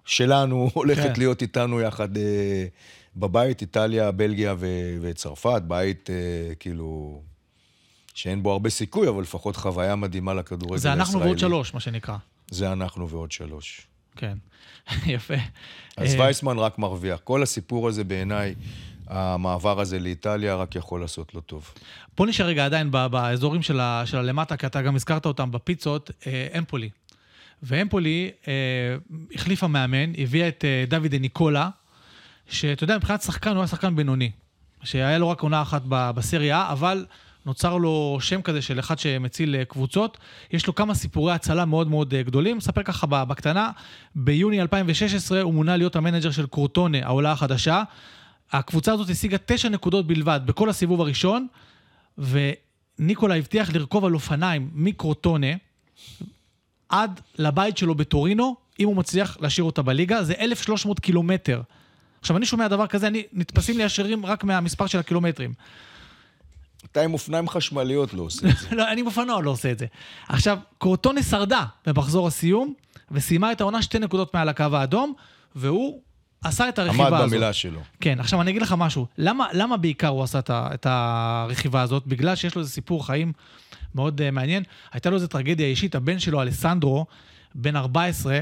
[0.05, 1.13] שלנו הולכת כן.
[1.17, 2.65] להיות איתנו יחד אה,
[3.15, 4.55] בבית, איטליה, בלגיה
[5.01, 7.21] וצרפת, בית אה, כאילו
[8.13, 11.01] שאין בו הרבה סיכוי, אבל לפחות חוויה מדהימה לכדורגל זה הישראלי.
[11.01, 12.17] אנחנו ועוד שלוש, מה שנקרא.
[12.51, 13.87] זה אנחנו ועוד שלוש.
[14.15, 14.37] כן,
[15.05, 15.33] יפה.
[15.97, 17.19] אז אה, וייסמן רק מרוויח.
[17.23, 18.55] כל הסיפור הזה בעיניי,
[19.07, 21.73] המעבר הזה לאיטליה רק יכול לעשות לו טוב.
[22.17, 26.11] בוא נשאר רגע עדיין באזורים של, ה, של הלמטה, כי אתה גם הזכרת אותם בפיצות,
[26.27, 26.89] אה, אמפולי.
[27.63, 28.53] ואמפולי אה,
[29.35, 31.69] החליפה מאמן, הביאה את אה, דוד ניקולה,
[32.49, 34.31] שאתה יודע, מבחינת שחקן הוא היה שחקן בינוני.
[34.83, 37.05] שהיה לו רק עונה אחת ב- בסריה, אבל
[37.45, 40.17] נוצר לו שם כזה של אחד שמציל אה, קבוצות.
[40.51, 42.57] יש לו כמה סיפורי הצלה מאוד מאוד אה, גדולים.
[42.57, 43.71] אספר ככה בקטנה,
[44.15, 47.83] ביוני 2016 הוא מונה להיות המנג'ר של קורטונה, העולה החדשה.
[48.51, 51.47] הקבוצה הזאת השיגה תשע נקודות בלבד בכל הסיבוב הראשון,
[52.17, 55.47] וניקולה הבטיח לרכוב על אופניים מקרוטונה
[56.89, 61.61] עד לבית שלו בטורינו, אם הוא מצליח להשאיר אותה בליגה, זה 1,300 קילומטר.
[62.21, 65.53] עכשיו, אני שומע דבר כזה, אני, נתפסים לי השירים רק מהמספר של הקילומטרים.
[66.91, 68.67] אתה עם אופניים חשמליות לא עושה את זה.
[68.75, 69.85] לא, אני בפנוע לא עושה את זה.
[70.29, 72.73] עכשיו, קורטונה שרדה במחזור הסיום,
[73.11, 75.13] וסיימה את העונה שתי נקודות מעל הקו האדום,
[75.55, 76.01] והוא
[76.43, 77.29] עשה את הרכיבה עמד הזאת.
[77.29, 77.79] במילה שלו.
[78.01, 79.05] כן, עכשיו אני אגיד לך משהו.
[79.17, 82.07] למה, למה בעיקר הוא עשה את, ה- את הרכיבה הזאת?
[82.07, 83.33] בגלל שיש לו איזה סיפור חיים
[83.95, 84.63] מאוד uh, מעניין.
[84.91, 87.05] הייתה לו איזו טרגדיה אישית, הבן שלו, אלסנדרו,
[87.55, 88.39] בן 14,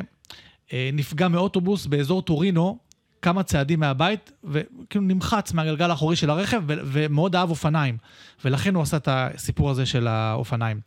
[0.68, 2.78] uh, נפגע מאוטובוס באזור טורינו,
[3.22, 7.98] כמה צעדים מהבית, וכאילו נמחץ מהגלגל האחורי של הרכב, ו- ומאוד אהב אופניים.
[8.46, 10.80] ולכן הוא עשה את הסיפור הזה של האופניים.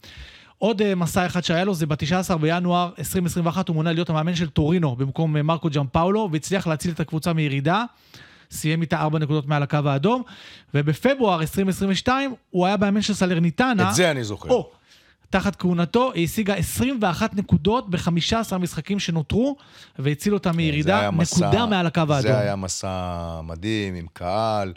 [0.59, 4.49] עוד uh, מסע אחד שהיה לו זה ב-19 בינואר 2021, הוא מונה להיות המאמן של
[4.49, 7.85] טורינו במקום uh, מרקו ג'מפאולו, והצליח להציל את הקבוצה מירידה.
[8.51, 10.23] סיים איתה ארבע נקודות מעל הקו האדום,
[10.75, 13.89] ובפברואר 2022 הוא היה מאמן של סלרניטנה.
[13.89, 14.49] את זה אני זוכר.
[14.51, 14.71] או,
[15.35, 18.09] תחת כהונתו היא השיגה 21 נקודות ב-15
[18.59, 19.57] משחקים שנותרו,
[19.99, 22.21] והציל אותה מירידה מסע- נקודה מעל הקו האדום.
[22.21, 23.01] זה היה מסע
[23.45, 24.73] מדהים, עם קהל,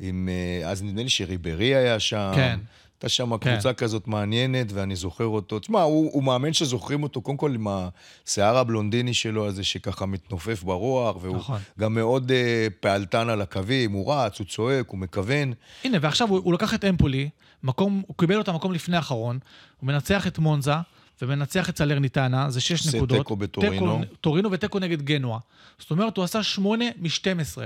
[0.00, 0.28] עם...
[0.62, 2.32] אה, אז נדמה לי שריברי היה שם.
[2.34, 2.60] כן.
[2.94, 3.52] הייתה שם כן.
[3.54, 5.58] קבוצה כזאת מעניינת, ואני זוכר אותו.
[5.58, 10.62] תשמע, הוא, הוא מאמן שזוכרים אותו קודם כל עם השיער הבלונדיני שלו הזה, שככה מתנופף
[10.62, 11.60] ברוח, והוא נכון.
[11.78, 15.52] גם מאוד אה, פעלתן על הקווים, הוא רץ, הוא צועק, הוא מכוון.
[15.84, 17.28] הנה, ועכשיו הוא, הוא לקח את אמפולי,
[17.62, 19.38] מקום, הוא קיבל אותה מקום לפני האחרון,
[19.80, 20.74] הוא מנצח את מונזה,
[21.22, 23.18] ומנצח את סלרניטנה, זה שש עושה נקודות.
[23.18, 24.00] תיקו בטורינו.
[24.20, 25.38] טורינו ותיקו נגד גנואה.
[25.78, 27.58] זאת אומרת, הוא עשה שמונה מ-12,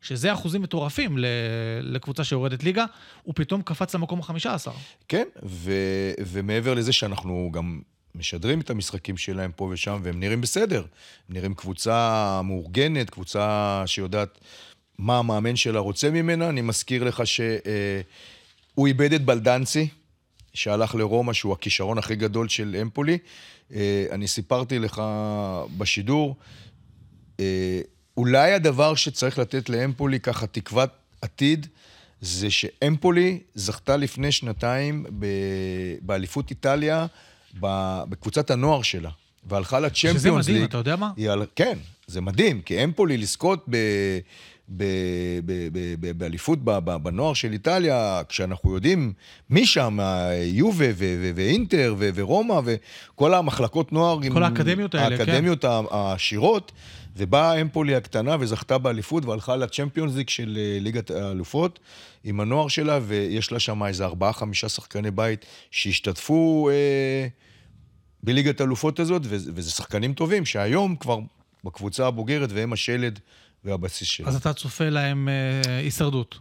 [0.00, 1.18] שזה אחוזים מטורפים
[1.82, 2.84] לקבוצה שיורדת ליגה,
[3.22, 4.70] הוא פתאום קפץ למקום ה-15.
[5.08, 5.72] כן, ו,
[6.18, 7.80] ומעבר לזה שאנחנו גם
[8.14, 10.80] משדרים את המשחקים שלהם פה ושם, והם נראים בסדר.
[11.28, 14.38] הם נראים קבוצה מאורגנת, קבוצה שיודעת
[14.98, 16.48] מה המאמן שלה רוצה ממנה.
[16.48, 19.88] אני מזכיר לך שהוא איבד את בלדנצי,
[20.54, 23.18] שהלך לרומא, שהוא הכישרון הכי גדול של אמפולי.
[23.74, 25.02] אה, אני סיפרתי לך
[25.78, 26.36] בשידור,
[27.40, 27.80] אה,
[28.20, 30.90] אולי הדבר שצריך לתת לאמפולי ככה תקוות
[31.22, 31.66] עתיד,
[32.20, 35.26] זה שאמפולי זכתה לפני שנתיים ב-
[36.02, 37.06] באליפות איטליה,
[37.60, 39.10] ב- בקבוצת הנוער שלה,
[39.48, 40.68] והלכה שזה לצ'מפיונס מדהים, ליג.
[40.68, 41.10] אתה יודע מה?
[41.30, 41.44] על...
[41.56, 43.76] כן, זה מדהים, כי אמפולי לזכות ב...
[44.68, 44.84] ב...
[45.46, 45.52] ב...
[45.72, 45.78] ב...
[46.00, 46.18] ב...
[46.18, 46.70] באליפות ב...
[46.84, 46.96] ב...
[46.96, 49.12] בנוער של איטליה, כשאנחנו יודעים
[49.50, 49.98] מי שם,
[50.44, 51.14] יובה ו...
[51.20, 51.30] ו...
[51.34, 52.08] ואינטר ו...
[52.14, 54.18] ורומא וכל המחלקות נוער.
[54.22, 55.30] עם- כל האקדמיות האלה, כן.
[55.30, 56.72] האקדמיות ה- העשירות,
[57.16, 61.78] ובאה אמפולי הקטנה וזכתה באליפות והלכה לצ'מפיונס ליג של אה, ליגת האלופות
[62.24, 67.26] עם הנוער שלה, ויש לה שם איזה ארבעה-חמישה שחקני בית שהשתתפו אה,
[68.22, 71.18] בליגת האלופות הזאת, וזה שחקנים טובים שהיום כבר
[71.64, 73.18] בקבוצה הבוגרת והם השלד
[73.64, 74.28] והבסיס שלה.
[74.28, 76.38] אז אתה צופה להם אה, הישרדות.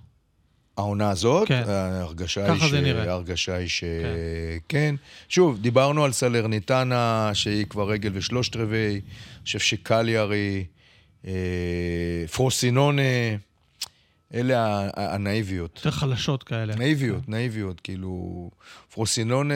[0.77, 1.63] העונה הזאת, כן.
[1.67, 2.73] ההרגשה היא ש...
[2.73, 3.84] ההרגשה היא ש...
[4.67, 4.95] כן.
[5.29, 9.01] שוב, דיברנו על סלרניטנה, שהיא כבר רגל ושלושת רבעי,
[9.49, 10.65] חושב שקליארי,
[11.27, 11.31] אה,
[12.33, 13.01] פרוסינונה,
[14.33, 15.71] אלה הנאיביות.
[15.75, 16.75] יותר חלשות כאלה.
[16.75, 18.49] נאיביות, נאיביות, כאילו...
[18.93, 19.53] פרוסינונה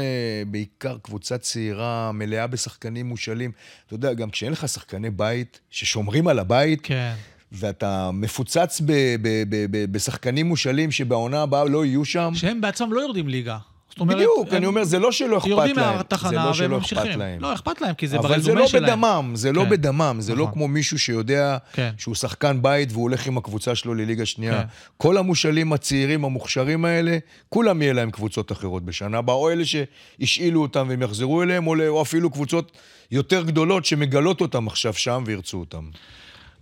[0.48, 3.52] בעיקר קבוצה צעירה, מלאה בשחקנים מושאלים.
[3.88, 7.14] אתה יודע, גם כשאין לך שחקני בית ששומרים על הבית, כן.
[7.52, 12.32] ואתה מפוצץ ב- ב- ב- ב- בשחקנים מושאלים שבעונה הבאה לא יהיו שם.
[12.36, 13.58] שהם בעצמם לא יורדים ליגה.
[13.94, 15.92] זאת אומרת, בדיוק, הם אני אומר, זה לא שלא אכפת יורדים להם.
[15.92, 17.20] זה מהתחנה לא והם ממשיכים.
[17.20, 17.42] להם.
[17.42, 18.84] לא, אכפת להם, כי זה אבל זה ברזומה לא שלהם.
[18.84, 19.70] בדמם, זה לא כן.
[19.70, 20.54] בדמם, זה לא נכון.
[20.54, 21.92] כמו מישהו שיודע כן.
[21.98, 24.62] שהוא שחקן בית והוא הולך עם הקבוצה שלו לליגה שנייה.
[24.62, 24.68] כן.
[24.98, 27.18] כל המושאלים הצעירים, המוכשרים האלה,
[27.50, 32.02] כולם יהיה להם קבוצות אחרות בשנה הבאה, או אלה שהשאילו אותם והם יחזרו אליהם, או
[32.02, 32.72] אפילו קבוצות
[33.12, 35.90] יותר גדולות שמגלות אותם עכשיו שם וירצו אותם.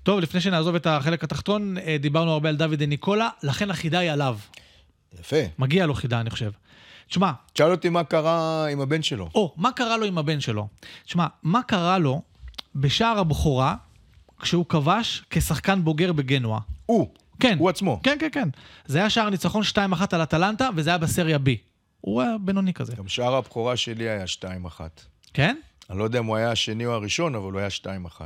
[0.04, 4.12] טוב, לפני שנעזוב את החלק התחתון, אה, דיברנו הרבה על דוד ניקולה, לכן החידה היא
[4.12, 4.38] עליו.
[5.20, 5.38] יפה.
[5.60, 6.52] מגיע לו חידה, אני חושב.
[7.12, 9.30] תשמע, תשאל אותי מה קרה עם הבן שלו.
[9.36, 10.68] או, מה קרה לו עם הבן שלו?
[11.06, 12.22] תשמע, מה קרה לו
[12.76, 13.76] בשער הבכורה,
[14.40, 16.60] כשהוא כבש כשחקן בוגר בגנואה.
[16.86, 17.56] הוא, כן.
[17.60, 18.00] הוא עצמו.
[18.04, 18.50] כן, כן, כן.
[18.86, 19.76] זה היה שער ניצחון 2-1
[20.12, 21.50] על אטלנטה, וזה היה בסריה B.
[22.02, 22.96] הוא היה בינוני כזה.
[22.96, 24.26] גם שער הבכורה שלי היה
[24.68, 24.80] 2-1.
[25.34, 25.56] כן?
[25.90, 27.70] אני לא יודע אם הוא היה השני או הראשון, אבל הוא היה
[28.10, 28.22] 2-1.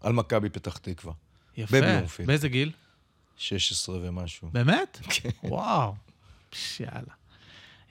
[0.00, 1.12] על מכבי פתח תקווה.
[1.56, 1.80] יפה.
[1.80, 2.26] בבלומפילד.
[2.26, 2.72] באיזה גיל?
[3.36, 4.48] 16 ומשהו.
[4.52, 4.98] באמת?
[5.02, 5.30] כן.
[5.44, 5.94] וואו.
[6.80, 7.12] יאללה.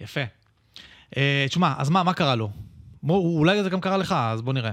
[0.01, 0.21] יפה.
[1.17, 2.49] אה, תשמע, אז מה, מה קרה לו?
[3.03, 4.71] בוא, אולי זה גם קרה לך, אז בוא נראה.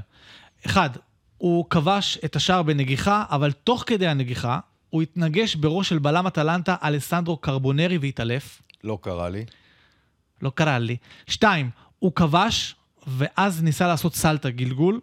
[0.66, 0.90] אחד,
[1.38, 4.58] הוא כבש את השער בנגיחה, אבל תוך כדי הנגיחה,
[4.90, 8.62] הוא התנגש בראש של בלם אטלנטה, אלסנדרו קרבונרי, והתעלף.
[8.85, 9.44] לא קרה לי.
[10.42, 10.96] לא קרה לי.
[11.26, 12.74] שתיים, הוא כבש,
[13.06, 15.00] ואז ניסה לעשות סלטה גלגול,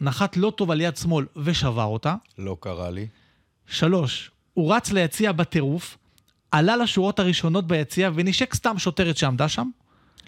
[0.00, 2.14] נחת לא טוב על יד שמאל ושבר אותה.
[2.38, 3.06] לא קרה לי.
[3.66, 5.98] שלוש, הוא רץ ליציע בטירוף,
[6.50, 9.68] עלה לשורות הראשונות ביציע ונשק סתם שוטרת שעמדה שם,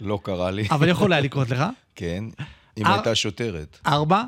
[0.01, 0.69] לא קרה לי.
[0.71, 1.65] אבל יכול היה לקרות לך.
[1.95, 2.25] כן,
[2.79, 2.95] אם אה.
[2.95, 3.79] הייתה שוטרת.
[3.87, 4.23] ארבע,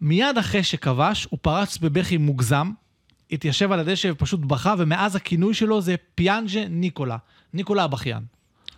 [0.00, 2.70] מיד אחרי שכבש, הוא פרץ בבכי מוגזם,
[3.30, 7.16] התיישב על הדשא ופשוט בכה, ומאז הכינוי שלו זה פיאנג'ה ניקולה.
[7.54, 8.22] ניקולה הבכיין.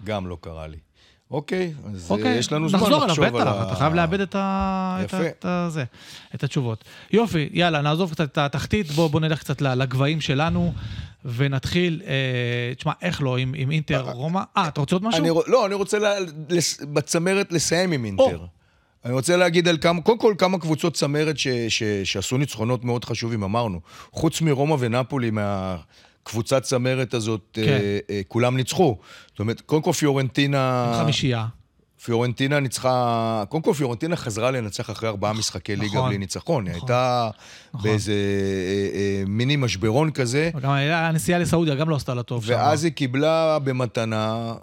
[0.05, 0.77] גם לא קרה לי.
[1.31, 4.35] אוקיי, אז אוקיי, אה, יש לנו זמן נחזור לחשוב על בטח, אתה חייב לאבד את,
[4.35, 4.99] ה...
[5.05, 5.27] את, ה...
[5.27, 5.67] את, ה...
[5.71, 5.85] זה,
[6.35, 6.85] את התשובות.
[7.11, 10.73] יופי, יאללה, נעזוב קצת את התחתית, בוא, בוא נלך קצת לגבהים שלנו,
[11.25, 14.43] ונתחיל, אה, תשמע, איך לא, עם, עם אינטר רומא.
[14.57, 15.21] אה, אתה רוצה עוד משהו?
[15.21, 16.15] אני, לא, אני רוצה לה,
[16.49, 18.39] לס, בצמרת לסיים עם אינטר.
[18.39, 18.47] או.
[19.05, 23.05] אני רוצה להגיד על כמה, קודם כל כמה קבוצות צמרת ש, ש, שעשו ניצחונות מאוד
[23.05, 23.81] חשובים, אמרנו.
[24.13, 25.31] חוץ מרומא ונפולי,
[26.29, 27.63] מהקבוצת צמרת הזאת, כן.
[27.63, 28.97] אה, אה, כולם ניצחו.
[29.29, 30.95] זאת אומרת, קודם כל פיורנטינה...
[31.03, 31.47] חמישייה.
[32.05, 36.67] פיורנטינה ניצחה, קודם כל פיורנטינה חזרה לנצח אחרי ארבעה משחקי ליגה נכון, בלי ניצחון.
[36.67, 37.31] היא נכון, הייתה
[37.75, 37.91] נכון.
[37.91, 42.45] באיזה אה, אה, מיני משברון כזה, גם הנסיעה לסעודיה גם לא עשתה לה טוב.
[42.45, 42.53] שם.
[42.53, 44.55] ואז היא קיבלה במתנה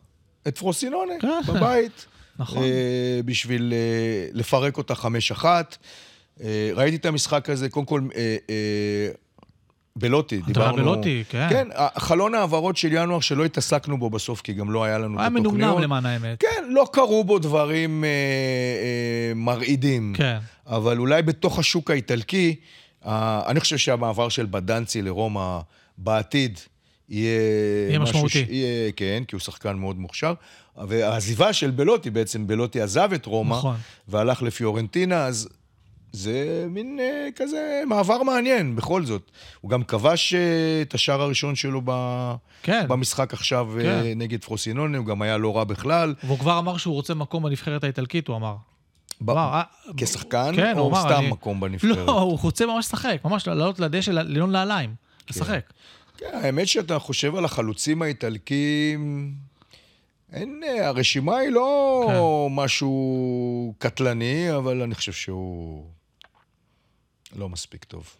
[0.47, 1.27] את פרוסינונה כן.
[1.53, 2.05] בבית.
[2.39, 2.63] נכון.
[2.63, 5.77] אה, בשביל אה, לפרק אותה חמש אחת.
[6.43, 8.01] אה, ראיתי את המשחק הזה, קודם כל,
[9.97, 10.77] בלוטי, אתה דיברנו...
[10.77, 11.47] בלוטי, כן.
[11.49, 15.19] כן, חלון העברות של ינואר שלא התעסקנו בו בסוף, כי גם לא היה לנו את
[15.19, 15.53] היה התוכניות.
[15.53, 16.39] מנומנם למען האמת.
[16.39, 20.13] כן, לא קרו בו דברים אה, אה, מרעידים.
[20.17, 20.37] כן.
[20.67, 22.55] אבל אולי בתוך השוק האיטלקי,
[23.05, 25.59] אה, אני חושב שהמעבר של בדנצי לרומא
[25.97, 26.59] בעתיד
[27.09, 27.39] יהיה...
[27.89, 28.45] יהיה משמעותי.
[28.45, 28.49] ש...
[28.49, 30.33] יהיה, כן, כי הוא שחקן מאוד מוכשר.
[30.87, 33.75] והעזיבה של בלוטי, בעצם בלוטי עזב את רומא, נכון.
[34.07, 35.49] והלך לפיורנטינה, אז
[36.15, 39.31] זה מין אה, כזה מעבר מעניין, בכל זאת.
[39.61, 40.39] הוא גם כבש אה,
[40.81, 41.91] את השער הראשון שלו ב...
[42.63, 42.85] כן.
[42.87, 43.85] במשחק עכשיו כן.
[44.05, 46.15] אה, נגד פרוסינונה, הוא גם היה לא רע בכלל.
[46.23, 48.55] והוא כבר אמר שהוא רוצה מקום בנבחרת האיטלקית, הוא אמר.
[49.21, 49.61] ב- אמר, אה,
[49.97, 51.97] כשחקן, כן, או אמר, סתם אני- מקום בנבחרת?
[51.97, 54.95] לא, הוא רוצה ממש לשחק, ממש לעלות לדשא, ללון נעליים,
[55.29, 55.73] לשחק.
[56.17, 59.31] כן, האמת שאתה חושב על החלוצים האיטלקים,
[60.33, 62.55] אין, אה, הרשימה היא לא כן.
[62.63, 65.85] משהו קטלני, אבל אני חושב שהוא
[67.35, 68.15] לא מספיק טוב.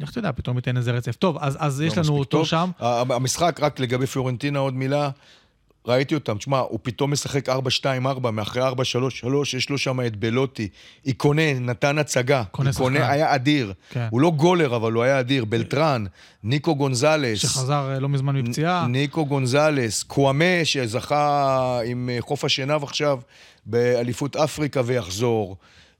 [0.00, 1.16] לך תדע, פתאום ייתן איזה רצף.
[1.16, 2.46] טוב, אז, אז יש לא לנו מספיק אותו טוב.
[2.46, 2.70] שם.
[2.80, 5.10] המשחק, רק לגבי פיורנטינה, עוד מילה.
[5.86, 7.52] ראיתי אותם, תשמע, הוא פתאום משחק 4-2-4,
[8.32, 8.72] מאחרי 4-3-3,
[9.56, 10.68] יש לו שם את בלוטי.
[11.06, 12.42] איקונה נתן הצגה.
[12.66, 13.72] איקונה היה אדיר.
[13.90, 14.08] כן.
[14.10, 15.44] הוא לא גולר, אבל הוא היה אדיר.
[15.44, 16.04] בלטרן,
[16.44, 17.38] ניקו גונזלס.
[17.38, 18.86] שחזר אה, לא מזמן מפציעה.
[18.86, 23.18] ניקו גונזלס, קוואמה, שזכה עם אה, חוף השנהב עכשיו
[23.66, 25.56] באליפות אפריקה ויחזור.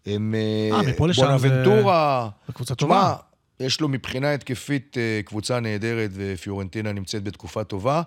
[0.07, 2.29] עם אה, אה, מפה לשם זה- בונאבנטורה.
[2.47, 3.17] זו קבוצה טובה.
[3.61, 8.03] יש לו מבחינה התקפית אה, קבוצה נהדרת, ופיורנטינה נמצאת בתקופה טובה.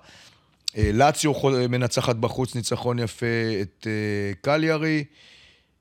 [0.77, 1.33] אה, לאציו
[1.69, 3.25] מנצחת בחוץ ניצחון יפה
[3.61, 3.87] את
[4.41, 5.03] קליארי,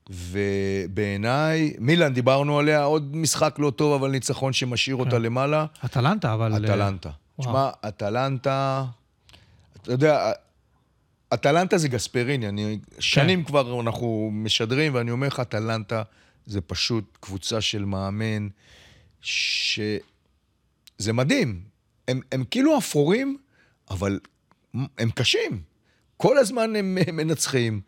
[0.09, 5.65] ובעיניי, מילאן, דיברנו עליה, עוד משחק לא טוב, אבל ניצחון שמשאיר אותה למעלה.
[5.85, 6.65] אטלנטה, אבל...
[6.65, 7.09] אטלנטה.
[7.41, 8.83] תשמע, אטלנטה,
[9.81, 10.31] אתה יודע,
[11.33, 16.03] אטלנטה זה גספריני, אני, שנים כבר אנחנו משדרים, ואני אומר לך, אטלנטה
[16.45, 18.47] זה פשוט קבוצה של מאמן,
[19.21, 19.99] שזה
[21.13, 21.61] מדהים.
[22.07, 23.37] הם, הם כאילו אפורים,
[23.89, 24.19] אבל
[24.97, 25.61] הם קשים.
[26.17, 27.81] כל הזמן הם מנצחים.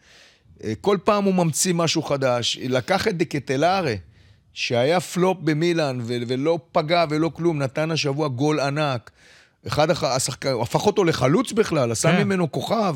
[0.81, 2.57] כל פעם הוא ממציא משהו חדש.
[2.61, 3.93] לקח את דקטלארה,
[4.53, 9.11] שהיה פלופ במילאן ו- ולא פגע ולא כלום, נתן השבוע גול ענק.
[9.67, 12.23] אחד השחקנים, הפך אותו לחלוץ בכלל, עשה כן.
[12.23, 12.95] ממנו כוכב,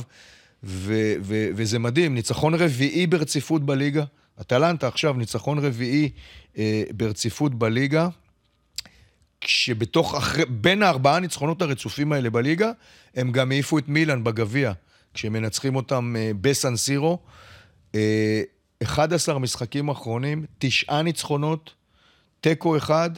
[0.64, 2.14] ו- ו- וזה מדהים.
[2.14, 4.04] ניצחון רביעי ברציפות בליגה.
[4.42, 6.10] אטלנטה עכשיו, ניצחון רביעי
[6.58, 8.10] אה, ברציפות בליגה.
[9.42, 12.72] כשבתוך, אחרי, בין הארבעה הניצחונות הרצופים האלה בליגה,
[13.16, 14.72] הם גם העיפו את מילאן בגביע,
[15.14, 17.20] כשהם מנצחים אותם אה, בסן סירו.
[17.96, 18.42] אה,
[18.84, 21.74] 11 משחקים אחרונים, תשעה ניצחונות,
[22.42, 23.10] תיקו אחד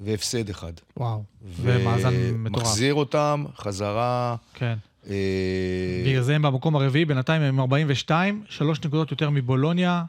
[0.00, 0.72] והפסד אחד.
[0.96, 1.22] וואו.
[1.42, 2.64] ומאזן מטורף.
[2.64, 4.36] ומחזיר אותם חזרה...
[4.54, 4.74] כן.
[6.06, 10.04] בגלל זה הם במקום הרביעי, בינתיים הם 42, שלוש נקודות יותר מבולוניה,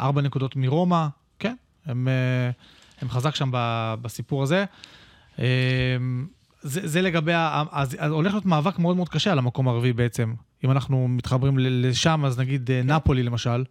[0.00, 1.06] ארבע נקודות מרומא.
[1.38, 1.54] כן,
[1.86, 2.50] הם, אה,
[3.00, 3.50] הם חזק שם
[4.02, 4.64] בסיפור הזה.
[5.38, 5.44] אה,
[6.62, 7.32] זה, זה לגבי,
[7.70, 10.34] אז, אז הולך להיות מאבק מאוד מאוד קשה על המקום הרביעי בעצם.
[10.64, 13.64] אם אנחנו מתחברים לשם, אז נגיד אה, נפולי למשל,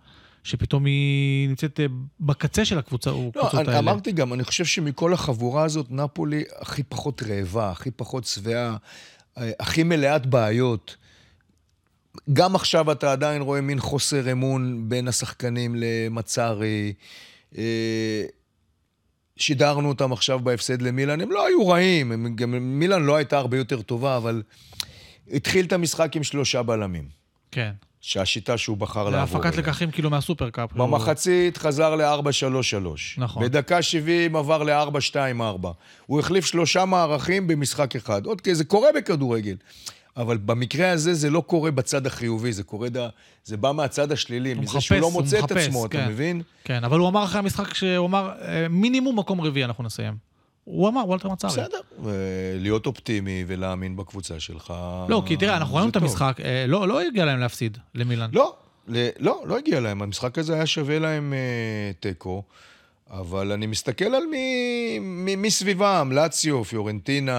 [0.43, 1.79] שפתאום היא נמצאת
[2.19, 3.79] בקצה של הקבוצה, לא, הקבוצות אני, האלה.
[3.79, 8.75] אמרתי גם, אני חושב שמכל החבורה הזאת, נפולי הכי פחות רעבה, הכי פחות שבעה,
[9.37, 10.97] הכי מלאת בעיות.
[12.33, 16.93] גם עכשיו אתה עדיין רואה מין חוסר אמון בין השחקנים למצרי.
[17.57, 18.23] אה,
[19.37, 23.57] שידרנו אותם עכשיו בהפסד למילאן, הם לא היו רעים, הם, גם מילאן לא הייתה הרבה
[23.57, 24.43] יותר טובה, אבל
[25.31, 27.07] התחיל את המשחק עם שלושה בלמים,
[27.51, 27.71] כן.
[28.07, 29.59] שהשיטה שהוא בחר לעבור הפקת אליה.
[29.59, 30.69] לקחים כאילו מהסופרקאפ.
[30.73, 32.87] הוא- במחצית חזר ל-4-3-3.
[33.17, 33.43] נכון.
[33.43, 35.67] בדקה 70 עבר ל-4-2-4.
[36.05, 38.25] הוא החליף שלושה מערכים במשחק אחד.
[38.25, 39.55] עוד כי זה קורה בכדורגל.
[40.17, 43.09] אבל במקרה הזה זה לא קורה בצד החיובי, זה קורה, דה,
[43.43, 45.97] זה בא מהצד השלילי, הוא מזה שהוא מחפש, לא הוא מוצא את מחפש, עצמו, אתה
[45.97, 46.07] כן.
[46.09, 46.41] מבין?
[46.63, 50.32] כן, אבל הוא אמר אחרי המשחק שהוא אמר, אה, מינימום מקום רביעי אנחנו נסיים.
[50.63, 51.51] הוא אמר, וולטר מצרי.
[51.51, 51.79] בסדר.
[52.59, 54.73] להיות אופטימי ולהאמין בקבוצה שלך.
[55.09, 55.95] לא, כי תראה, אנחנו ראינו את.
[55.95, 58.29] המשחק, אה, לא לא הגיע להם להפסיד למילאן.
[58.33, 58.55] לא,
[59.19, 60.01] לא, לא הגיע להם.
[60.01, 62.43] המשחק הזה היה שווה להם אה, תיקו,
[63.11, 67.33] אבל אני מסתכל על מי, מי, מי סביבם, לאציו, פיורנטינה,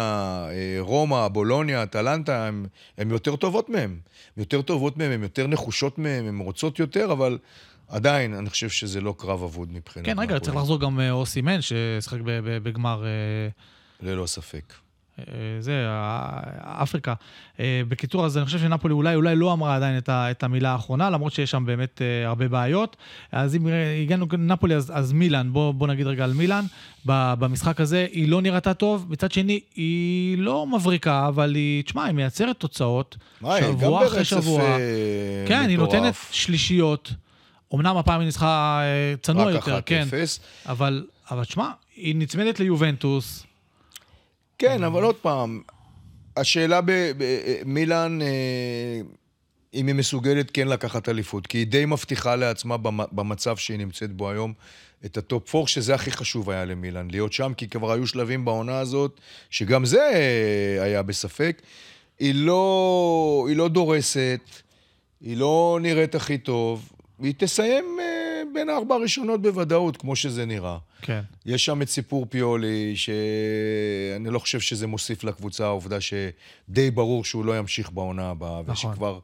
[0.50, 2.66] אה, רומא, בולוניה, אטלנטה, הם,
[2.98, 3.90] הם יותר טובות מהם.
[4.36, 7.38] הם יותר טובות מהם, הן יותר נחושות מהם, הן רוצות יותר, אבל
[7.88, 10.06] עדיין, אני חושב שזה לא קרב אבוד מבחינת...
[10.06, 10.38] כן, רגע.
[10.38, 12.18] צריך לחזור גם אה, אוסי מן, ששיחק
[12.62, 13.04] בגמר...
[13.04, 13.48] אה,
[14.00, 14.74] ללא ספק.
[15.18, 15.24] אה,
[15.60, 15.86] זה,
[16.58, 17.14] אפריקה.
[17.60, 21.10] בקיצור, אז אני חושב שנפולי אולי, אולי לא אמרה עדיין את, ה, את המילה האחרונה,
[21.10, 22.96] למרות שיש שם באמת הרבה בעיות.
[23.32, 23.66] אז אם
[24.02, 26.64] הגענו לנפולי, אז, אז מילאן, בוא, בוא נגיד רגע על מילאן.
[27.06, 32.14] במשחק הזה היא לא נראתה טוב, מצד שני, היא לא מבריקה, אבל היא, תשמע, היא
[32.14, 33.16] מייצרת תוצאות.
[33.40, 34.62] מה, היא גם שבוע אחרי שבוע.
[34.62, 35.94] אה, כן, היא מטורף.
[35.94, 37.12] נותנת שלישיות.
[37.74, 40.06] אמנם הפעם היא ניצחה אה, צנוע יותר, כן.
[40.10, 40.40] 1-0.
[40.70, 43.42] אבל, אבל תשמע, היא נצמדת ליובנטוס.
[44.58, 45.60] כן, אבל עוד פעם,
[46.36, 48.26] השאלה במילאן, אה,
[49.74, 54.12] אם היא מסוגלת כן לקחת אליפות, כי היא די מבטיחה לעצמה במ- במצב שהיא נמצאת
[54.12, 54.52] בו היום
[55.04, 58.44] את ה top 4, שזה הכי חשוב היה למילאן, להיות שם, כי כבר היו שלבים
[58.44, 61.62] בעונה הזאת, שגם זה אה, היה בספק.
[62.18, 64.40] היא לא, היא לא דורסת,
[65.20, 66.88] היא לא נראית הכי טוב,
[67.22, 68.04] היא תסיים אה,
[68.54, 70.78] בין הארבע הראשונות בוודאות, כמו שזה נראה.
[71.02, 71.20] כן.
[71.46, 77.44] יש שם את סיפור פיולי, שאני לא חושב שזה מוסיף לקבוצה, העובדה שדי ברור שהוא
[77.44, 78.90] לא ימשיך בעונה הבאה, נכון.
[78.90, 79.18] ושכבר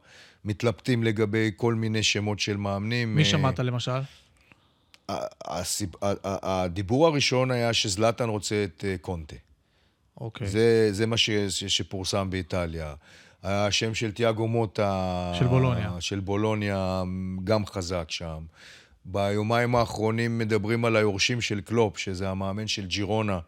[0.45, 3.15] מתלבטים לגבי כל מיני שמות של מאמנים.
[3.15, 3.99] מי אה, שמעת למשל?
[5.45, 9.35] הסיב- הדיבור הראשון היה שזלאטן רוצה את אה, קונטה.
[10.21, 10.47] אוקיי.
[10.47, 12.93] זה, זה מה ש, שפורסם באיטליה.
[13.43, 15.31] השם של תיאגו מוטה...
[15.39, 15.91] של בולוניה.
[15.99, 17.03] של בולוניה
[17.43, 18.39] גם חזק שם.
[19.05, 23.39] ביומיים האחרונים מדברים על היורשים של קלופ, שזה המאמן של ג'ירונה,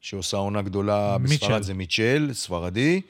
[0.00, 1.36] שעושה עונה גדולה מיטשל.
[1.36, 3.00] בספרד, זה מיטשל, ספרדי.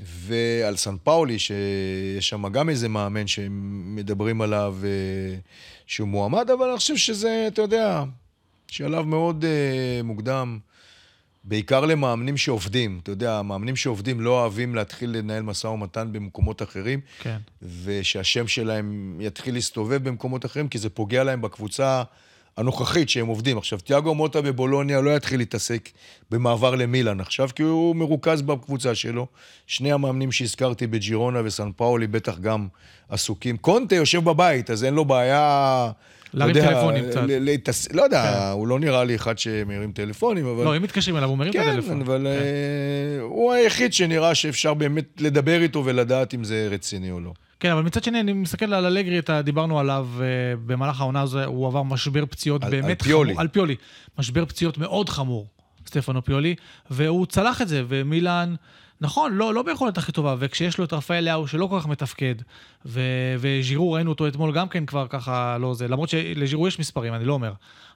[0.00, 5.38] ועל סן פאולי, שיש שם גם איזה מאמן שמדברים עליו אה,
[5.86, 8.04] שהוא מועמד, אבל אני חושב שזה, אתה יודע,
[8.68, 10.58] שלב מאוד אה, מוקדם.
[11.44, 13.00] בעיקר למאמנים שעובדים.
[13.02, 17.36] אתה יודע, המאמנים שעובדים לא אוהבים להתחיל לנהל משא ומתן במקומות אחרים, כן.
[17.84, 22.02] ושהשם שלהם יתחיל להסתובב במקומות אחרים, כי זה פוגע להם בקבוצה
[22.56, 23.58] הנוכחית שהם עובדים.
[23.58, 25.88] עכשיו, תיאגו מוטה בבולוניה לא יתחיל להתעסק
[26.30, 29.26] במעבר למילאן עכשיו, כי הוא מרוכז בקבוצה שלו.
[29.66, 32.68] שני המאמנים שהזכרתי בג'ירונה וסן פאולי בטח גם
[33.08, 33.56] עסוקים.
[33.56, 35.90] קונטה יושב בבית, אז אין לו בעיה...
[36.34, 37.20] להרים יודע, טלפונים קצת.
[37.94, 38.52] לא יודע, כן.
[38.52, 40.64] הוא לא נראה לי אחד שמרים טלפונים, אבל...
[40.64, 42.00] לא, אם מתקשרים אליו, הוא מרים את כן, הטלפון.
[42.02, 42.26] אבל כן.
[42.26, 47.32] אה, הוא היחיד שנראה שאפשר באמת לדבר איתו ולדעת אם זה רציני או לא.
[47.60, 50.26] כן, אבל מצד שני, אני מסתכל על אלגרי, דיברנו עליו אה,
[50.66, 53.30] במהלך העונה הזו, הוא עבר משבר פציעות על- באמת על פיולי.
[53.32, 53.40] חמור.
[53.40, 53.74] על פיולי.
[54.18, 55.46] משבר פציעות מאוד חמור,
[55.86, 56.54] סטפנו פיולי,
[56.90, 58.54] והוא צלח את זה, ומילאן,
[59.00, 62.34] נכון, לא, לא ביכולת הכי טובה, וכשיש לו את רפאל לאהו שלא כל כך מתפקד,
[62.86, 67.14] ו- וז'ירו, ראינו אותו אתמול גם כן כבר ככה, לא זה, למרות שלז'ירו יש מספרים,
[67.14, 67.52] אני לא אומר,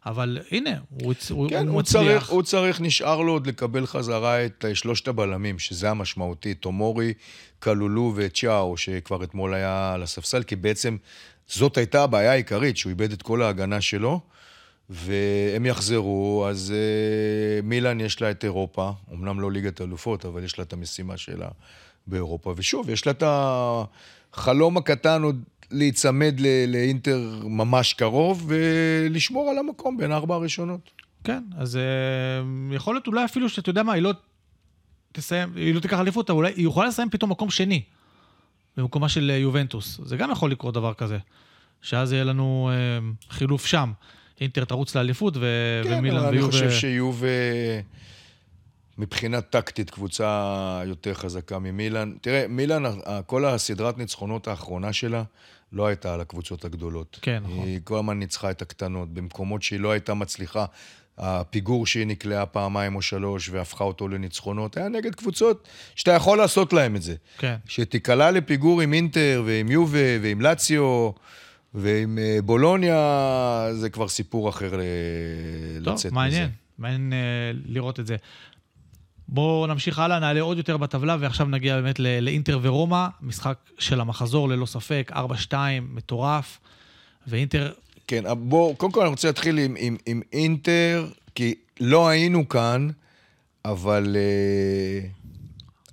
[0.07, 2.03] אבל הנה, הוא, הוא, כן, הוא הוא מצליח.
[2.03, 7.13] צריך, הוא צריך, נשאר לו עוד לקבל חזרה את אה, שלושת הבלמים, שזה המשמעותי, תומורי,
[7.59, 10.97] קלולו וצ'או, שכבר אתמול היה על הספסל, כי בעצם
[11.49, 14.21] זאת הייתה הבעיה העיקרית, שהוא איבד את כל ההגנה שלו,
[14.91, 20.59] והם יחזרו, אז אה, מילאן יש לה את אירופה, אמנם לא ליגת אלופות, אבל יש
[20.59, 21.49] לה את המשימה שלה
[22.07, 29.97] באירופה, ושוב, יש לה את החלום הקטן עוד להיצמד לאינטר ממש קרוב, ולשמור על המקום
[29.97, 30.91] בין הארבע הראשונות.
[31.25, 31.83] כן, אז אה,
[32.77, 34.13] יכול להיות אולי אפילו שאתה יודע מה, היא לא
[35.13, 37.83] תסיים, היא לא תיקח אליפות, אבל אולי היא יכולה לסיים פתאום מקום שני,
[38.77, 40.01] במקומה של אה, יובנטוס.
[40.05, 41.19] זה גם יכול לקרות דבר כזה,
[41.83, 43.93] שאז יהיה לנו אה, חילוף שם.
[44.41, 46.53] אינטר תרוץ לאליפות, ו- כן, ומילאן אבל אני ויובה...
[46.53, 47.27] חושב שיובה,
[48.99, 52.13] מבחינה טקטית, קבוצה יותר חזקה ממילאן.
[52.21, 52.83] תראה, מילאן,
[53.27, 55.23] כל הסדרת ניצחונות האחרונה שלה
[55.73, 57.19] לא הייתה על הקבוצות הגדולות.
[57.23, 57.67] כן, נכון.
[57.67, 60.65] היא כל הזמן ניצחה את הקטנות, במקומות שהיא לא הייתה מצליחה.
[61.19, 66.73] הפיגור שהיא נקלעה פעמיים או שלוש והפכה אותו לניצחונות, היה נגד קבוצות שאתה יכול לעשות
[66.73, 67.15] להם את זה.
[67.39, 67.57] כן.
[67.67, 71.11] שתיקלע לפיגור עם אינטר ועם יובה ועם לאציו
[71.75, 74.81] ועם אה, בולוניה, זה כבר סיפור אחר ל-
[75.85, 76.53] טוב, לצאת מעניין, מזה.
[76.79, 77.19] מעניין אה,
[77.67, 78.17] לראות את זה.
[79.29, 84.49] בואו נמשיך הלאה, נעלה עוד יותר בטבלה, ועכשיו נגיע באמת לאינטר ורומא, משחק של המחזור
[84.49, 85.13] ללא ספק,
[85.51, 86.59] 4-2, מטורף,
[87.27, 87.73] ואינטר,
[88.07, 92.89] כן, בואו, קודם כל אני רוצה להתחיל עם, עם, עם אינטר, כי לא היינו כאן,
[93.65, 95.07] אבל אה,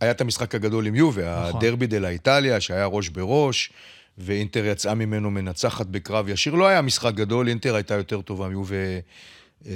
[0.01, 1.57] היה את המשחק הגדול עם יובה, נכון.
[1.61, 3.71] הדרבי דה לה איטליה, שהיה ראש בראש,
[4.17, 6.55] ואינטר יצאה ממנו מנצחת בקרב ישיר.
[6.55, 8.75] לא היה משחק גדול, אינטר הייתה יותר טובה, יובה
[9.67, 9.71] אה,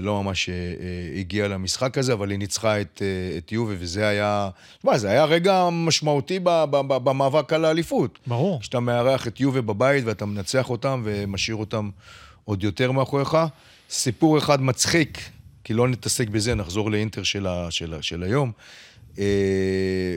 [0.00, 4.08] לא ממש אה, אה, הגיעה למשחק הזה, אבל היא ניצחה את, אה, את יובה, וזה
[4.08, 8.18] היה, תשמע, זה היה רגע משמעותי ב- ב- ב- במאבק על האליפות.
[8.26, 11.90] ברור, כשאתה מארח את יובה בבית ואתה מנצח אותם ומשאיר אותם
[12.44, 13.36] עוד יותר מאחוריך.
[13.90, 15.18] סיפור אחד מצחיק,
[15.64, 18.52] כי לא נתעסק בזה, נחזור לאינטר של, ה, של, ה, של היום.
[19.18, 20.16] אה,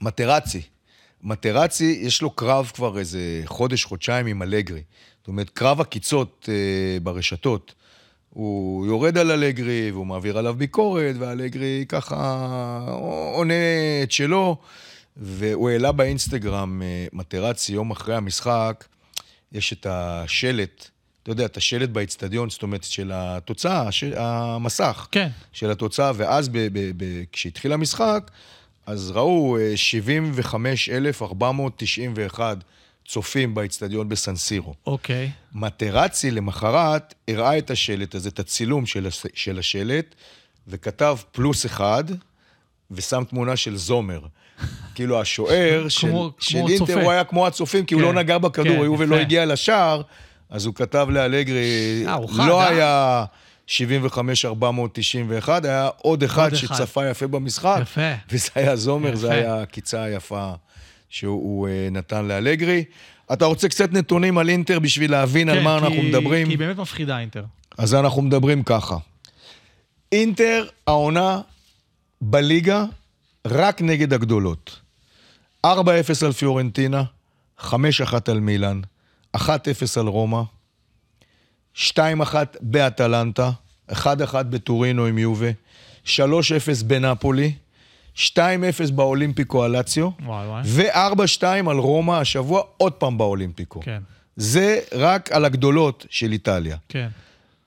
[0.00, 0.62] מטרצי.
[1.22, 4.82] מטרצי, יש לו קרב כבר איזה חודש, חודשיים עם אלגרי.
[5.18, 7.74] זאת אומרת, קרב עקיצות אה, ברשתות.
[8.30, 12.16] הוא יורד על אלגרי והוא מעביר עליו ביקורת, ואלגרי ככה
[13.34, 13.54] עונה
[14.02, 14.56] את שלו.
[15.16, 18.84] והוא העלה באינסטגרם אה, מטרצי יום אחרי המשחק,
[19.52, 20.88] יש את השלט,
[21.22, 24.04] אתה יודע, את השלט באיצטדיון, זאת אומרת, של התוצאה, הש...
[24.16, 28.30] המסך כן, של התוצאה, ואז ב- ב- ב- כשהתחיל המשחק,
[28.90, 32.56] אז ראו אה, 75,491
[33.08, 34.74] צופים באיצטדיון בסנסירו.
[34.86, 39.26] אוקיי, מטרצי למחרת הראה את השלט הזה, את הצילום של, הש...
[39.34, 40.14] של השלט,
[40.68, 42.04] וכתב פלוס אחד,
[42.90, 44.20] ושם תמונה של זומר.
[44.94, 47.02] כאילו השוער של, כמו- של כמו אינטר, צופה.
[47.02, 49.16] הוא היה כמו הצופים, כי הוא כן, לא נגע בכדור, כן, הוא ולא.
[49.16, 50.02] הגיע לשער,
[50.50, 52.68] אז הוא כתב לאלגרי, אה, הוא לא אה?
[52.68, 53.24] היה
[53.70, 53.72] 75-491,
[55.64, 56.74] היה עוד אחד עוד אחד.
[56.74, 58.00] שצפה יפה במשחק, יפה.
[58.30, 59.34] וזה היה זומר, זה יפה.
[59.36, 60.52] היה הקיצה היפה
[61.08, 62.84] שהוא הוא, אה, נתן לאלגרי.
[63.32, 66.46] אתה רוצה קצת נתונים על אינטר בשביל להבין על כן, מה כי- אנחנו מדברים?
[66.46, 67.44] כי היא באמת מפחידה אינטר.
[67.78, 68.96] אז אנחנו מדברים ככה.
[70.12, 71.40] אינטר, העונה
[72.20, 72.84] בליגה,
[73.46, 74.80] רק נגד הגדולות.
[75.66, 75.70] 4-0
[76.26, 77.02] על פיורנטינה,
[77.60, 77.72] 5-1
[78.28, 78.80] על מילאן,
[79.36, 79.40] 1-0
[80.00, 80.42] על רומא,
[81.88, 81.98] 2-1
[82.60, 83.50] באטלנטה,
[83.90, 83.94] 1-1
[84.50, 85.50] בטורינו עם יובה,
[86.06, 86.10] 3-0
[86.86, 87.52] בנפולי,
[88.16, 88.20] 2-0
[88.94, 90.62] באולימפיקו אלציו, וואי וואי.
[90.64, 93.80] ו-4-2 על רומא השבוע, עוד פעם באולימפיקו.
[93.80, 94.02] כן,
[94.36, 96.76] זה רק על הגדולות של איטליה.
[96.88, 97.08] כן.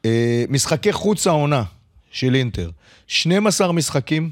[0.05, 1.63] אה, משחקי חוץ העונה
[2.11, 2.69] של אינטר,
[3.07, 4.31] 12 משחקים,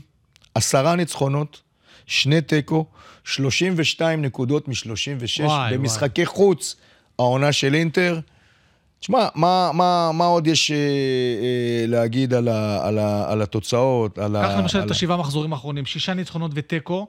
[0.56, 1.62] 10 ניצחונות,
[2.06, 2.86] שני תיקו,
[3.24, 6.76] 32 נקודות מ-36 וואי, במשחקי חוץ
[7.20, 8.20] העונה של אינטר.
[9.02, 14.18] תשמע, מה, מה, מה עוד יש אה, אה, להגיד על, ה, על, ה, על התוצאות?
[14.18, 17.08] על ה, קח למשל על את השבעה מחזורים האחרונים, שישה ניצחונות ותיקו.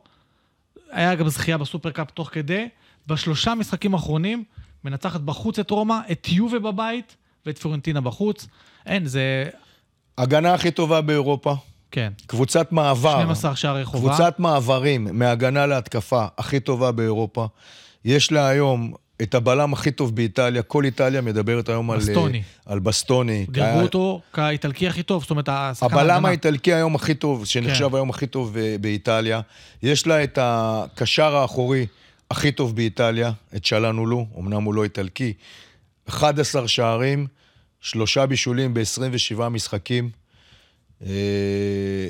[0.90, 2.68] היה גם זכייה בסופרקאפ תוך כדי.
[3.06, 4.44] בשלושה משחקים האחרונים,
[4.84, 8.46] מנצחת בחוץ את רומא, את יובה בבית ואת פורנטינה בחוץ.
[8.86, 9.48] אין, זה...
[10.18, 11.54] הגנה הכי טובה באירופה,
[11.90, 12.12] כן.
[12.26, 13.20] קבוצת מעבר.
[13.20, 14.08] 12 שערי חובה.
[14.08, 17.46] קבוצת מעברים מהגנה להתקפה הכי טובה באירופה.
[18.04, 21.98] יש לה היום את הבלם הכי טוב באיטליה, כל איטליה מדברת היום על...
[21.98, 22.42] בסטוני.
[22.66, 23.46] על בסטוני.
[23.48, 26.26] דירגו אותו כאיטלקי הכי טוב, זאת אומרת, השחקן הבלם.
[26.26, 27.94] האיטלקי היום הכי טוב, שנחשב כן.
[27.94, 29.40] היום הכי טוב ב- באיטליה.
[29.82, 31.86] יש לה את הקשר האחורי
[32.30, 35.32] הכי טוב באיטליה, את שלנולו, אמנם הוא לא איטלקי.
[36.08, 37.26] 11 שערים,
[37.80, 40.10] שלושה בישולים ב-27 משחקים.
[41.06, 42.08] אה,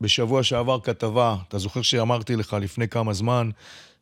[0.00, 3.50] בשבוע שעבר כתבה, אתה זוכר שאמרתי לך לפני כמה זמן,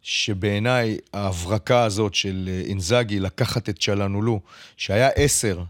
[0.08, 4.40] שבעיניי ההברקה הזאת של אה, אינזאגי לקחת את צ'לנולו,
[4.76, 5.62] שהיה עשר,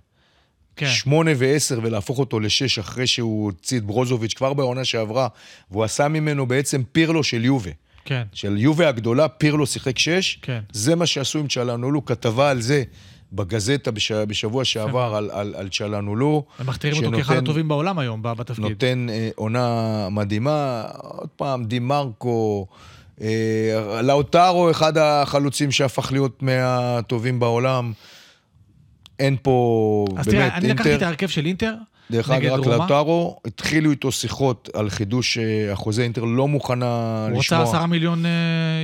[0.76, 0.86] כן.
[0.86, 5.28] שמונה ועשר ולהפוך אותו לשש אחרי שהוא הוציא את ברוזוביץ' כבר בעונה שעברה,
[5.70, 7.70] והוא עשה ממנו בעצם פירלו של יובה.
[8.04, 8.22] כן.
[8.32, 10.60] של יובה הגדולה, פירלו שיחק שש, כן.
[10.72, 12.82] זה מה שעשו עם צ'לנולו, כתבה על זה
[13.32, 14.12] בגזטה בש...
[14.12, 16.44] בשבוע שעבר על, על, על צ'לנולו.
[16.58, 18.64] הם מכתירים אותו כאחד הטובים בעולם היום, בתפקיד.
[18.64, 20.84] נותן אה, עונה מדהימה.
[21.02, 22.76] עוד פעם, דימרקו, אה,
[24.02, 27.92] לאוטרו, אחד החלוצים שהפך להיות מהטובים בעולם.
[29.18, 31.74] אין פה, אז באמת, תראה, אני לקחתי את אינטר, ההרכב של אינטר,
[32.10, 32.66] דרך אגב, רק.
[32.66, 37.60] לאוטרו, התחילו איתו שיחות על חידוש אה, החוזה, אינטר לא מוכנה הוא לשמוע.
[37.60, 38.30] רוצה עשרה מיליון אה,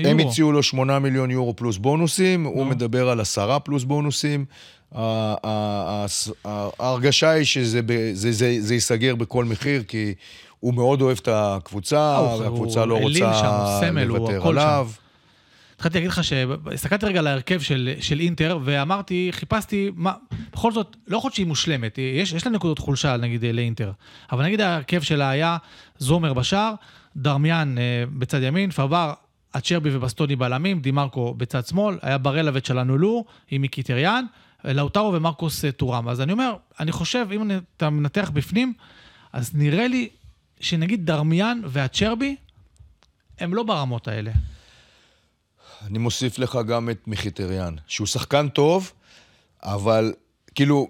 [0.02, 0.20] יורו.
[0.20, 4.44] הם הציעו לו 8 מיליון יורו פלוס בונוסים, הוא מדבר על עשרה פלוס בונוסים.
[6.80, 7.80] ההרגשה היא שזה
[8.12, 10.14] זה, זה, זה ייסגר בכל מחיר, כי
[10.62, 14.88] הוא מאוד אוהב את הקבוצה, והקבוצה לא רוצה לוותר עליו.
[15.76, 20.12] התחלתי להגיד לך שהסתכלתי רגע על ההרכב של, של אינטר, ואמרתי, חיפשתי, מה,
[20.52, 23.92] בכל זאת, לא יכול להיות שהיא מושלמת, יש, יש לה נקודות חולשה, נגיד, לאינטר,
[24.32, 25.56] אבל נגיד ההרכב שלה היה
[25.98, 26.74] זומר בשער,
[27.16, 29.12] דרמיאן אה, בצד ימין, פבר,
[29.56, 34.24] אצ'רבי ובסטוני בלמים, דימרקו בצד שמאל, היה ברלה וצ'לנולו עם מיקיטריאן,
[34.64, 36.08] לאוטרו ומרקוס אה, טורם.
[36.08, 38.72] אז אני אומר, אני חושב, אם אתה מנתח בפנים,
[39.32, 40.08] אז נראה לי
[40.62, 42.36] שנגיד דרמיאן והצ'רבי,
[43.38, 44.32] הם לא ברמות האלה.
[45.86, 48.92] אני מוסיף לך גם את מיכיטריאן, שהוא שחקן טוב,
[49.62, 50.12] אבל
[50.54, 50.88] כאילו,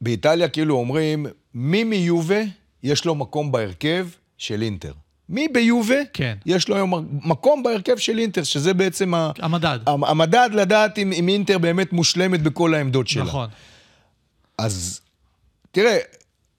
[0.00, 2.40] באיטליה כאילו אומרים, מי מיובה
[2.82, 4.92] יש לו מקום בהרכב של אינטר.
[5.28, 6.36] מי ביובה, כן.
[6.46, 9.78] יש לו היום מקום בהרכב של אינטר, שזה בעצם המדד.
[9.86, 13.24] המדד לדעת אם, אם אינטר באמת מושלמת בכל העמדות שלה.
[13.24, 13.48] נכון.
[14.58, 15.00] אז
[15.72, 15.98] תראה,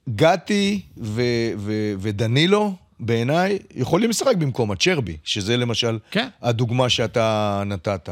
[0.10, 1.22] גתי ו,
[1.58, 6.28] ו, ודנילו, בעיניי, יכולים לשחק במקום הצ'רבי, שזה למשל כן.
[6.42, 8.10] הדוגמה שאתה נתת.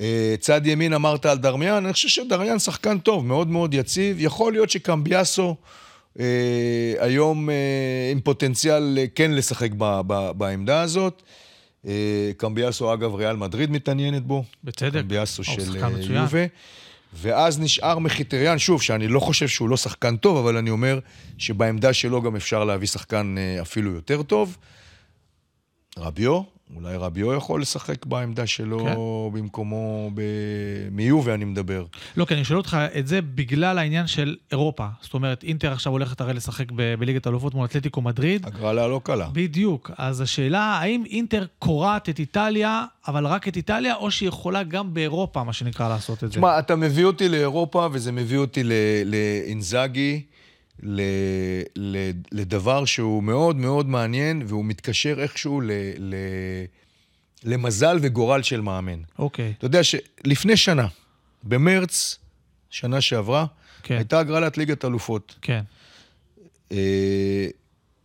[0.00, 4.16] אה, צד ימין אמרת על דרמיאן, אני חושב שדרמיאן שחקן טוב, מאוד מאוד יציב.
[4.20, 5.56] יכול להיות שקמביאסו
[6.20, 6.24] אה,
[6.98, 7.54] היום אה,
[8.12, 11.22] עם פוטנציאל כן לשחק ב, ב, בעמדה הזאת.
[12.36, 14.44] קמביאסו, אגב, ריאל מדריד מתעניינת בו.
[14.64, 15.00] בצדק.
[15.00, 15.76] קמביאסו של
[16.10, 16.46] יובה.
[17.12, 20.98] ואז נשאר מחיטריאן, שוב, שאני לא חושב שהוא לא שחקן טוב, אבל אני אומר
[21.38, 24.56] שבעמדה שלו גם אפשר להביא שחקן אה, אפילו יותר טוב.
[25.98, 26.42] רביו,
[26.76, 28.94] אולי רביו יכול לשחק בעמדה שלו כן.
[29.38, 30.22] במקומו, ב...
[30.90, 31.84] מיובה אני מדבר.
[32.16, 34.86] לא, כי אני שואל אותך את זה בגלל העניין של אירופה.
[35.00, 36.94] זאת אומרת, אינטר עכשיו הולכת הרי לשחק ב...
[36.94, 38.46] בליגת האלופות מול אתלטיקו מדריד.
[38.46, 39.28] הגרלה לא קלה.
[39.32, 39.90] בדיוק.
[39.98, 44.94] אז השאלה, האם אינטר קורעת את איטליה, אבל רק את איטליה, או שהיא יכולה גם
[44.94, 46.34] באירופה, מה שנקרא, לעשות את זה?
[46.34, 48.62] תשמע, אתה מביא אותי לאירופה, וזה מביא אותי
[49.04, 50.22] לאינזאגי.
[50.28, 50.31] ל,
[50.82, 51.00] ל,
[52.32, 56.14] לדבר שהוא מאוד מאוד מעניין, והוא מתקשר איכשהו ל, ל,
[57.44, 59.00] למזל וגורל של מאמן.
[59.18, 59.50] אוקיי.
[59.50, 59.58] Okay.
[59.58, 60.86] אתה יודע שלפני שנה,
[61.42, 62.18] במרץ,
[62.70, 63.46] שנה שעברה,
[63.82, 63.96] כן.
[63.96, 65.34] הייתה הגרלת ליגת אלופות.
[65.42, 65.62] כן.
[66.70, 66.74] Uh,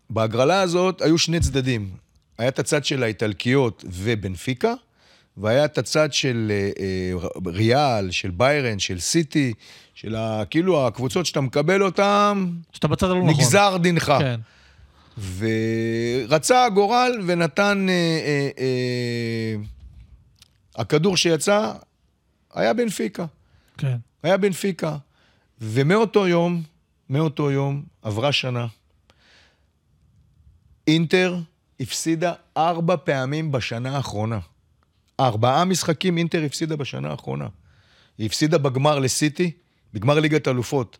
[0.09, 1.89] בהגרלה הזאת היו שני צדדים.
[2.37, 4.73] היה את הצד של האיטלקיות ובנפיקה,
[5.37, 9.53] והיה את הצד של uh, uh, ריאל, של ביירן, של סיטי,
[9.93, 13.29] של ה, כאילו הקבוצות שאתה מקבל אותן, שאתה בצד הלא נכון.
[13.29, 14.13] נגזר דינך.
[14.19, 14.39] כן.
[15.37, 17.85] ורצה הגורל ונתן...
[17.89, 17.93] אה,
[18.25, 19.55] אה, אה,
[20.75, 21.73] הכדור שיצא
[22.53, 23.25] היה בנפיקה.
[23.77, 23.97] כן.
[24.23, 24.97] היה בנפיקה.
[25.61, 26.63] ומאותו יום,
[27.09, 28.67] מאותו יום, עברה שנה.
[30.87, 31.39] אינטר
[31.79, 34.39] הפסידה ארבע פעמים בשנה האחרונה.
[35.19, 37.47] ארבעה משחקים אינטר הפסידה בשנה האחרונה.
[38.17, 39.51] היא הפסידה בגמר לסיטי,
[39.93, 40.97] בגמר ליגת אלופות.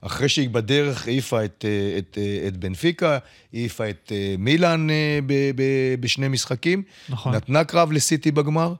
[0.00, 3.18] אחרי שהיא בדרך העיפה את, אה, את, אה, את בנפיקה,
[3.52, 4.86] העיפה את אה, מילאן
[5.26, 5.62] ב, ב,
[6.00, 6.82] בשני משחקים.
[7.08, 7.34] נכון.
[7.34, 8.74] נתנה קרב לסיטי בגמר.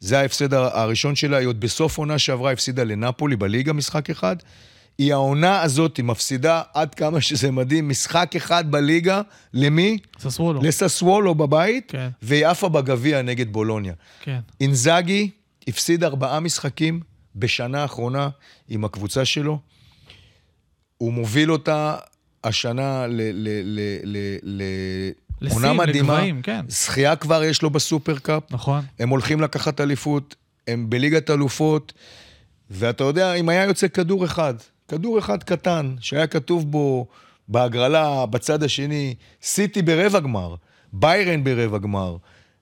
[0.00, 4.36] זה ההפסד הראשון שלה, היא עוד בסוף עונה שעברה הפסידה לנפולי בליגה משחק אחד.
[4.98, 9.22] היא העונה הזאת, היא מפסידה עד כמה שזה מדהים, משחק אחד בליגה,
[9.54, 9.98] למי?
[10.18, 10.62] ססוולו.
[10.62, 12.08] לססוולו בבית, כן.
[12.22, 13.92] והיא עפה בגביע נגד בולוניה.
[14.20, 14.40] כן.
[14.60, 15.30] אינזאגי
[15.68, 17.00] הפסיד ארבעה משחקים
[17.36, 18.28] בשנה האחרונה
[18.68, 19.58] עם הקבוצה שלו.
[20.98, 21.96] הוא מוביל אותה
[22.44, 23.06] השנה
[25.40, 26.14] לעונה מדהימה.
[26.14, 26.64] לגבהים, כן.
[26.68, 28.42] זכייה כבר יש לו בסופרקאפ.
[28.50, 28.84] נכון.
[28.98, 30.34] הם הולכים לקחת אליפות,
[30.68, 31.92] הם בליגת אלופות,
[32.70, 34.54] ואתה יודע, אם היה יוצא כדור אחד,
[34.88, 37.06] כדור אחד קטן, שהיה כתוב בו
[37.48, 40.54] בהגרלה, בצד השני, סיטי ברבע גמר,
[40.92, 42.16] ביירן ברבע גמר,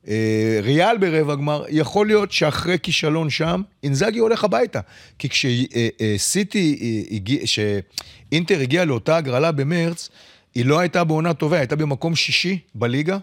[0.09, 4.81] אה, ריאל ברבע גמר, יכול להיות שאחרי כישלון שם, אינזאגי הולך הביתה.
[5.19, 6.79] כי כשסיטי,
[7.11, 10.09] אה, אה, כשאינטר הגיע לאותה הגרלה במרץ,
[10.55, 13.19] היא לא הייתה בעונה טובה, היא הייתה במקום שישי בליגה.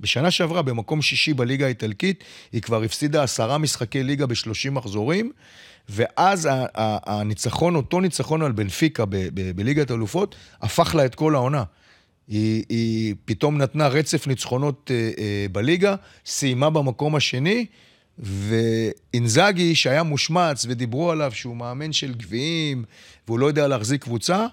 [0.00, 5.32] בשנה שעברה, במקום שישי בליגה האיטלקית, היא כבר הפסידה עשרה משחקי ליגה בשלושים מחזורים,
[5.88, 9.04] ואז הניצחון, אותו ניצחון על בנפיקה
[9.54, 11.64] בליגת אלופות, הפך לה את כל העונה.
[12.28, 15.94] היא, היא פתאום נתנה רצף ניצחונות אה, אה, בליגה,
[16.26, 17.66] סיימה במקום השני,
[18.18, 22.84] ואינזאגי, שהיה מושמץ ודיברו עליו שהוא מאמן של גביעים,
[23.28, 24.46] והוא לא יודע להחזיק קבוצה,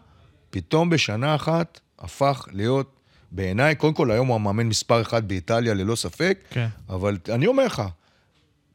[0.50, 2.97] פתאום בשנה אחת הפך להיות,
[3.32, 6.68] בעיניי, קודם כל היום הוא המאמן מספר אחת באיטליה ללא ספק, כן.
[6.90, 7.84] אבל אני אומר לך,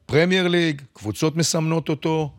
[0.05, 2.31] פרמייר ליג, קבוצות מסמנות אותו,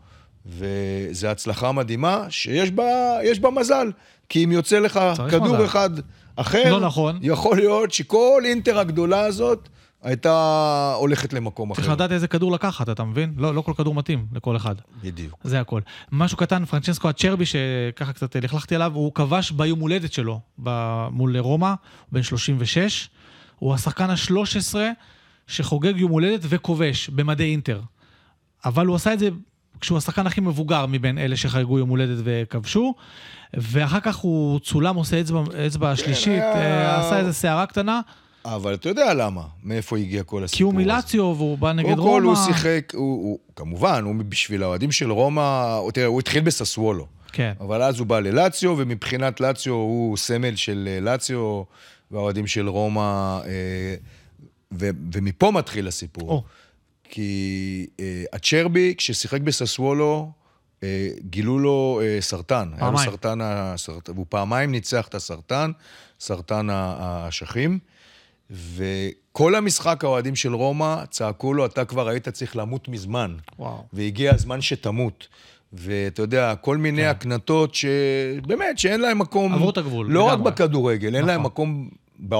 [0.45, 3.91] וזו הצלחה מדהימה שיש בה, בה מזל.
[4.29, 4.99] כי אם יוצא לך
[5.29, 5.65] כדור מזל.
[5.65, 5.89] אחד
[6.35, 7.19] אחר, לא נכון.
[7.21, 9.69] יכול להיות שכל אינטר הגדולה הזאת
[10.05, 11.81] הייתה הולכת למקום אחר.
[11.81, 13.33] צריך לדעת איזה כדור לקחת, אתה מבין?
[13.37, 14.75] לא, לא כל כדור מתאים לכל אחד.
[15.03, 15.39] בדיוק.
[15.43, 15.81] זה הכל.
[16.11, 21.37] משהו קטן, פרנצ'סקו הצ'רבי, שככה קצת לכלכתי עליו, הוא כבש ביום הולדת שלו ב- מול
[21.37, 21.73] רומא,
[22.11, 23.09] בן 36.
[23.59, 24.75] הוא השחקן ה-13
[25.47, 27.81] שחוגג יום הולדת וכובש במדי אינטר.
[28.65, 29.29] אבל הוא עשה את זה
[29.81, 32.93] כשהוא השחקן הכי מבוגר מבין אלה שחגגו יום הולדת וכבשו,
[33.53, 38.01] ואחר כך הוא צולם, עושה אצבע, אצבע שלישית, היה- אה, עשה איזה סערה קטנה,
[38.45, 40.77] אבל אתה יודע למה, מאיפה הגיע כל הסיפור כי הוא הזה.
[40.77, 42.11] מילציו והוא בא נגד קודם רומא.
[42.11, 47.07] כל הוא שיחק, הוא, הוא, כמובן, הוא בשביל האוהדים של רומא, תראה, הוא התחיל בססוולו.
[47.31, 47.53] כן.
[47.59, 51.63] אבל אז הוא בא ללציו, ומבחינת לציו הוא סמל של אה, לציו,
[52.11, 53.95] והאוהדים של רומא, אה,
[54.79, 56.29] ו, ומפה מתחיל הסיפור.
[56.29, 56.43] או.
[57.03, 60.31] כי אה, הצ'רבי, כששיחק בססוולו,
[60.83, 62.69] אה, גילו לו אה, סרטן.
[62.73, 63.09] היה לו פעמיים.
[63.09, 64.09] סרטן, הסרט...
[64.09, 65.71] והוא פעמיים ניצח את הסרטן,
[66.19, 67.79] סרטן האשכים.
[68.51, 73.35] וכל המשחק האוהדים של רומא צעקו לו, אתה כבר היית צריך למות מזמן.
[73.59, 73.83] וואו.
[73.93, 75.27] והגיע הזמן שתמות.
[75.73, 77.07] ואתה יודע, כל מיני כן.
[77.07, 79.53] הקנטות שבאמת, שאין להם מקום...
[79.53, 80.39] עברו את הגבול, לא רק.
[80.39, 81.51] בכדורגל, אין להם נכון.
[81.51, 81.89] מקום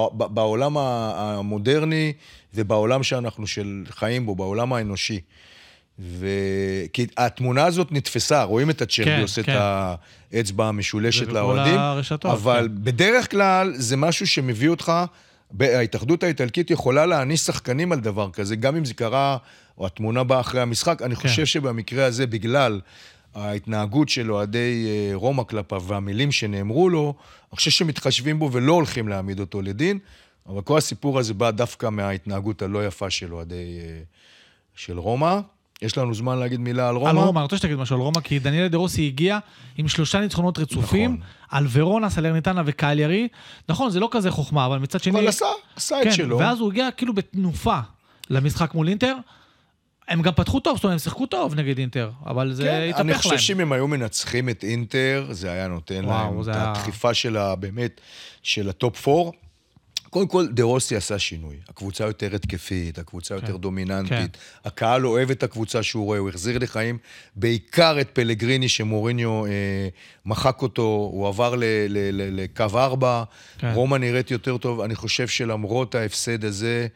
[0.09, 2.13] בעולם המודרני
[2.53, 5.19] ובעולם שאנחנו של חיים בו, בעולם האנושי.
[5.99, 6.27] ו...
[6.93, 9.51] כי התמונה הזאת נתפסה, רואים את הצ'רבי כן, עושה כן.
[9.51, 9.57] את
[10.33, 11.79] האצבע המשולשת לאוהדים,
[12.23, 12.83] אבל כן.
[12.83, 14.91] בדרך כלל זה משהו שמביא אותך,
[15.59, 19.37] ההתאחדות האיטלקית יכולה להעניש שחקנים על דבר כזה, גם אם זה קרה,
[19.77, 21.01] או התמונה באה אחרי המשחק.
[21.01, 21.21] אני כן.
[21.21, 22.81] חושב שבמקרה הזה, בגלל
[23.35, 27.13] ההתנהגות של אוהדי אה, רומא כלפיו והמילים שנאמרו לו,
[27.51, 29.99] אני חושב שמתחשבים בו ולא הולכים להעמיד אותו לדין,
[30.49, 33.79] אבל כל הסיפור הזה בא דווקא מההתנהגות הלא יפה של אוהדי...
[33.79, 33.99] אה,
[34.75, 35.39] של רומא.
[35.81, 37.09] יש לנו זמן להגיד מילה על רומא?
[37.09, 39.39] על רומא, אני רוצה שתגיד משהו על רומא, כי דניאל דה רוסי הגיע
[39.77, 41.25] עם שלושה ניצחונות רצופים, נכון.
[41.49, 43.27] על ורונה, סלרניטנה וקליירי.
[43.69, 45.19] נכון, זה לא כזה חוכמה, אבל מצד שני...
[45.19, 45.45] אבל עשה,
[45.75, 46.37] עשה את כן, שלו.
[46.39, 47.79] ואז הוא הגיע כאילו בתנופה
[48.29, 49.15] למשחק מול אינטר.
[50.07, 52.97] הם גם פתחו טוב, זאת אומרת, הם שיחקו טוב נגד אינטר, אבל זה כן, התהפך
[52.99, 53.09] להם.
[53.09, 56.71] אני חושב שאם הם היו מנצחים את אינטר, זה היה נותן וואו, להם את היה-
[56.71, 57.55] הדחיפה של ה...
[57.55, 58.01] באמת,
[58.43, 59.31] של ה top 4.
[60.15, 61.55] קודם כל, דה רוסי עשה שינוי.
[61.69, 64.37] הקבוצה יותר התקפית, הקבוצה יותר דומיננטית.
[64.65, 66.97] הקהל אוהב את הקבוצה שהוא רואה, הוא החזיר לחיים
[67.35, 69.51] בעיקר את פלגריני, שמוריניו אה,
[70.25, 73.23] מחק אותו, הוא עבר ל- ל- ל- לקו 4.
[73.57, 73.71] כן.
[73.73, 74.81] רומא נראית יותר טוב.
[74.81, 76.87] אני חושב שלמרות ההפסד הזה,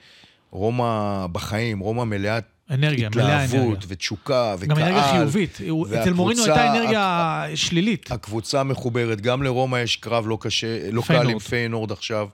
[0.52, 3.88] רומא בחיים, רומא מלאת אנרגיה, מלאה התלהבות אנרגיה.
[3.88, 4.70] ותשוקה וקהל.
[4.78, 5.58] גם אנרגיה חיובית.
[5.70, 8.12] הוא- אצל מורינו והקבוצה- הייתה אנרגיה שלילית.
[8.12, 11.30] הקבוצה מחוברת, גם לרומא יש קרב לא קשה, לא קל.
[11.30, 12.28] עם פיינורד עכשיו,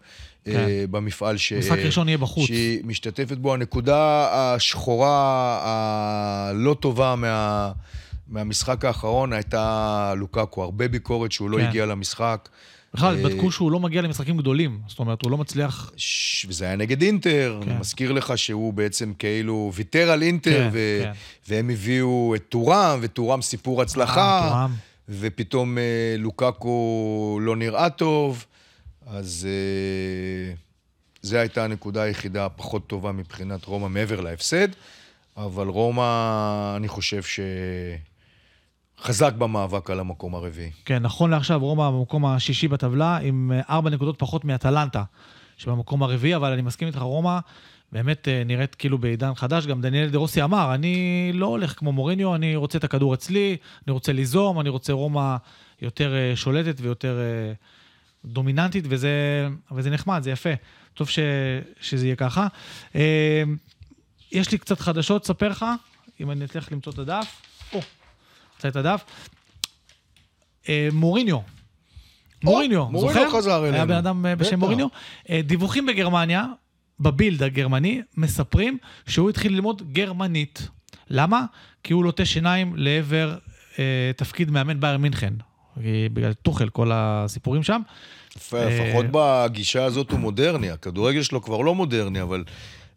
[0.46, 0.52] כן.
[0.52, 1.54] אה, במפעל ש...
[1.54, 2.48] משחק ראשון יהיה בחוץ.
[2.48, 3.54] שהיא משתתפת בו.
[3.54, 7.72] הנקודה השחורה הלא טובה מה...
[8.28, 10.64] מהמשחק האחרון הייתה לוקקו.
[10.64, 11.64] הרבה ביקורת שהוא לא כן.
[11.68, 12.50] הגיע למשחק.
[12.96, 14.80] בכלל, אה, בדקו שהוא לא מגיע למשחקים גדולים.
[14.88, 15.92] זאת אומרת, הוא לא מצליח...
[15.98, 17.70] ש- וזה היה נגד אינטר, כן.
[17.70, 21.00] אני מזכיר לך שהוא בעצם כאילו ויתר על אינטר, כן, ו...
[21.04, 21.12] כן.
[21.48, 24.74] והם הביאו את טורם, וטורם סיפור הצלחה, אה, טורם.
[25.10, 28.46] ופתאום אה, לוקקו לא נראה טוב,
[29.08, 30.54] אז אה,
[31.22, 34.68] זו הייתה הנקודה היחידה הפחות טובה מבחינת רומא מעבר להפסד,
[35.38, 37.22] אבל רומא, אני חושב
[39.02, 40.72] שחזק במאבק על המקום הרביעי.
[40.86, 45.04] כן, נכון לעכשיו, רומא במקום השישי בטבלה, עם אה, ארבע נקודות פחות מאטלנטה,
[45.58, 47.40] שבמקום הרביעי, אבל אני מסכים איתך, רומא
[47.92, 49.66] באמת אה, נראית כאילו בעידן חדש.
[49.66, 53.58] גם דניאל דה רוסי אמר, אני לא הולך כמו מוריניו, אני רוצה את הכדור אצלי,
[53.88, 55.36] אני רוצה ליזום, אני רוצה רומא
[55.82, 57.20] יותר אה, שולטת ויותר
[58.26, 60.50] דומיננטית, וזה, וזה נחמד, זה יפה.
[60.94, 61.20] טוב ש,
[61.82, 62.48] שזה יהיה ככה.
[64.32, 65.66] יש לי קצת חדשות, ספר לך,
[66.20, 67.42] אם אני אצליח למצוא את הדף.
[67.74, 67.80] או,
[68.66, 69.06] מצא את הדף.
[70.70, 71.40] אה, מוריניו.
[72.44, 73.38] מוריניו, מוריניו זוכר?
[73.38, 73.88] חזר היה אלינו.
[73.88, 74.60] בן אדם אה, בשם.
[74.60, 74.88] מוריניו.
[75.30, 76.46] אה, דיווחים בגרמניה,
[77.00, 80.68] בבילד הגרמני, מספרים שהוא התחיל ללמוד גרמנית.
[81.10, 81.46] למה?
[81.84, 83.38] כי הוא לוטה שיניים לעבר
[83.80, 85.34] אה, תפקיד מאמן בייר מינכן.
[86.14, 87.82] בגלל טוחל, כל הסיפורים שם.
[88.36, 90.72] לפחות בגישה הזאת הוא מודרני.
[90.72, 92.44] הכדורגל שלו כבר לא מודרני, אבל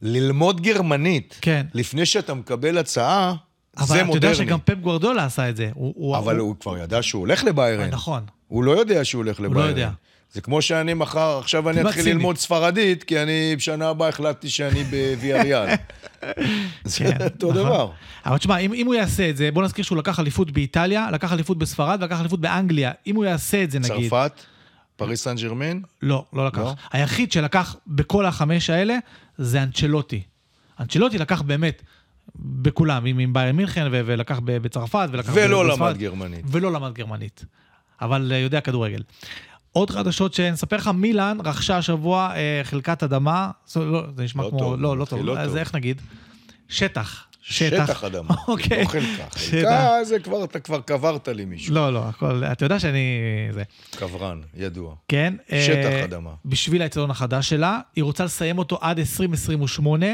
[0.02, 1.66] ללמוד גרמנית, כן.
[1.74, 3.34] לפני שאתה מקבל הצעה,
[3.78, 4.34] אבל זה אתה יודע מודרני.
[4.34, 5.70] שגם פפ גוורדולה עשה את זה.
[5.74, 7.90] הוא, הוא, אבל הוא כבר ידע שהוא הולך לביירן.
[7.90, 8.22] נכון.
[8.48, 9.64] הוא לא יודע שהוא הולך לביירן.
[9.64, 9.90] לא יודע.
[10.32, 12.14] זה כמו שאני מחר, עכשיו אני אתחיל ציני.
[12.14, 15.68] ללמוד ספרדית, כי אני בשנה הבאה החלטתי שאני בוויאריאל.
[16.84, 17.62] זה כן, אותו נכון.
[17.62, 17.90] דבר.
[18.26, 21.32] אבל תשמע, אם, אם הוא יעשה את זה, בוא נזכיר שהוא לקח אליפות באיטליה, לקח
[21.32, 22.92] אליפות בספרד ולקח אליפות באנגליה.
[23.06, 24.10] אם הוא יעשה את זה, נגיד...
[24.10, 24.32] צרפת,
[24.96, 26.58] פריס סן ג'רמן, לא, לא לקח.
[26.58, 26.74] לא?
[26.92, 28.96] היחיד שלקח בכל החמש האלה
[29.38, 30.22] זה אנצ'לוטי.
[30.80, 31.82] אנצ'לוטי לקח באמת
[32.39, 36.45] בכולם, עם, עם בייר מינכן, ו- ולקח בצרפת, ולקח ולא בספרד, למד גרמנית.
[36.49, 37.45] ולא למד גרמנית.
[38.01, 39.03] אבל אה, יודע כדורגל.
[39.72, 44.51] עוד חדשות שנספר לך, מילאן רכשה השבוע אה, חלקת אדמה, זה, לא, זה נשמע לא
[44.51, 45.57] כמו, טוב, לא, לא טוב, לא אז טוב.
[45.57, 46.03] איך נגיד?
[46.68, 47.24] שטח.
[47.41, 48.34] שטח אדמה.
[48.49, 48.82] אוקיי.
[48.82, 49.07] לא חלקה.
[49.07, 49.51] שטח.
[49.51, 51.74] חלקה זה כבר, אתה כבר קברת לי מישהו.
[51.74, 53.18] לא, לא, הכל, אתה יודע שאני...
[53.51, 53.62] זה.
[53.97, 54.95] קברן, ידוע.
[55.09, 55.34] כן.
[55.49, 56.30] שטח אה, אדמה.
[56.45, 60.07] בשביל האצטדיון החדש שלה, היא רוצה לסיים אותו עד 2028.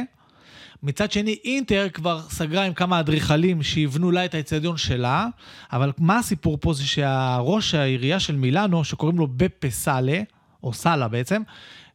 [0.85, 5.27] מצד שני, אינטר כבר סגרה עם כמה אדריכלים שיבנו לה את האצטדיון שלה,
[5.73, 10.23] אבל מה הסיפור פה זה שהראש העירייה של מילאנו, שקוראים לו בפה סאלה,
[10.63, 11.43] או סאלה בעצם,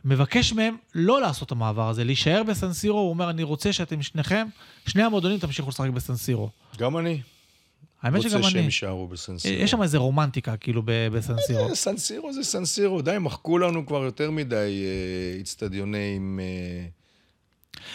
[0.05, 4.47] מבקש מהם לא לעשות את המעבר הזה, להישאר בסנסירו, הוא אומר, אני רוצה שאתם שניכם,
[4.87, 6.49] שני המועדונים תמשיכו לשחק בסנסירו.
[6.77, 7.21] גם אני.
[8.01, 8.65] האמת שגם רוצה שהם אני.
[8.65, 9.63] יישארו בסנסירו.
[9.63, 11.69] יש שם איזה רומנטיקה, כאילו, בסנסירו.
[11.69, 16.39] אה, סנסירו זה סנסירו, די, מחקו לנו כבר יותר מדי אה, אצטדיוני עם...
[16.43, 16.98] אה,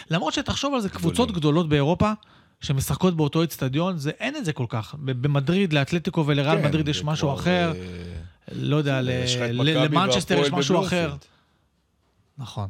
[0.09, 0.89] למרות שתחשוב על זה.
[0.89, 2.11] קבוצות גדולות באירופה
[2.61, 4.95] שמשחקות באותו אצטדיון, זה אין את זה כל כך.
[4.99, 7.73] במדריד, לאתלטיקו ולריאל כן, מדריד יש משהו אחר,
[8.51, 11.15] לא יודע, למנצ'סטר יש משהו אחר.
[12.37, 12.67] נכון.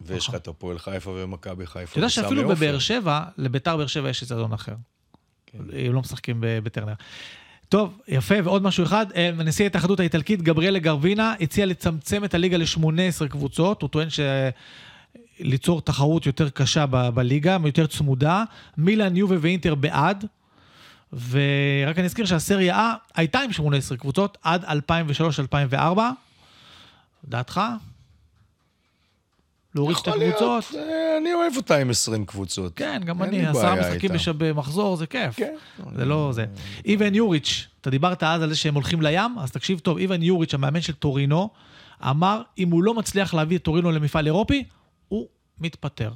[0.00, 1.90] ויש לך את הפועל חיפה ומכבי חיפה.
[1.90, 2.48] אתה יודע שאפילו.
[2.48, 4.74] בבאר שבע, לביתר באר שבע יש אצטדיון אחר.
[5.46, 5.58] כן.
[5.72, 6.94] הם לא משחקים בטרנר.
[7.68, 12.56] טוב, יפה, ועוד משהו אחד, אה, נשיא ההתאחדות האיטלקית גבריאלה גרבינה הציע לצמצם את הליגה
[12.56, 14.20] ל-18 קבוצות, הוא טוען ש...
[15.40, 18.44] ליצור תחרות יותר קשה ב- בליגה, יותר צמודה.
[18.78, 20.24] מילאן, יובה ואינטר בעד.
[21.12, 26.00] ורק אני אזכיר שהסריה A הייתה עם 18 קבוצות עד 2003-2004.
[27.24, 27.60] דעתך?
[29.74, 30.74] להוריד שתי יכול להיות, קבוצות?
[30.74, 32.72] אה, אני אוהב אותה עם 20 קבוצות.
[32.76, 35.36] כן, גם אני, עשרה משחקים במחזור זה כיף.
[35.36, 35.54] כן.
[35.96, 36.44] זה לא זה.
[36.84, 40.54] איוון יוריץ', אתה דיברת אז על זה שהם הולכים לים, אז תקשיב טוב, איוון יוריץ',
[40.54, 41.50] המאמן של טורינו,
[42.10, 44.64] אמר, אם הוא לא מצליח להביא את טורינו למפעל אירופי,
[45.60, 46.12] מתפטר.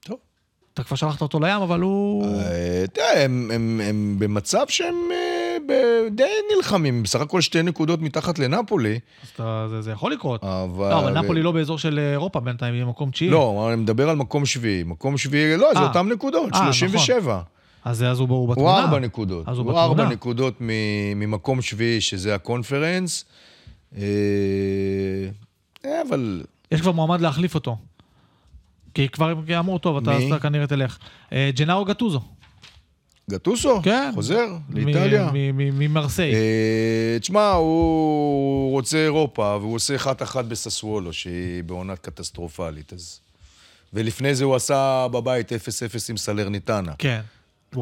[0.00, 0.18] טוב.
[0.74, 2.26] אתה כבר שלחת אותו לים, אבל הוא...
[2.26, 3.50] אה, תראה, הם-
[3.84, 5.56] הם במצב שהם אה,
[6.10, 6.24] די
[6.56, 10.44] נלחמים, בסך הכל שתי נקודות מתחת לנפולי, אז אתה- זה- יכול לקרות.
[10.44, 10.90] אבל...
[10.90, 13.30] לא, אבל נפולי לא באזור של אירופה בינתיים, היא במקום תשיעי.
[13.30, 14.82] לא, אני מדבר על מקום שביעי.
[14.82, 15.88] מקום שביעי, לא, זה אה.
[15.88, 16.72] אותן נקודות, אה, נכון.
[16.72, 17.42] 37.
[17.84, 18.78] אז הוא הוא הוא בתמונה.
[18.80, 19.48] ארבע נקודות.
[19.48, 20.10] אז הוא הוא ארבע בתמונה.
[20.14, 23.24] נקודות ממקום שביעי, שזה הקונפרנס.
[25.84, 27.76] אבל יש כבר מועמד להחליף אותו.
[28.94, 30.98] כי כבר אמרו, טוב, אתה אתה כנראה תלך.
[31.32, 32.20] אה, ג'נארו גטוזו.
[33.30, 34.10] גטוסו, כן.
[34.14, 35.30] חוזר לאיטליה.
[35.54, 36.34] ממרסיי.
[36.34, 43.20] אה, תשמע, הוא רוצה אירופה, והוא עושה אחת-אחת בססוולו, שהיא בעונה קטסטרופלית, אז...
[43.92, 45.54] ולפני זה הוא עשה בבית 0-0
[46.10, 46.92] עם סלרניטנה.
[46.98, 47.20] כן.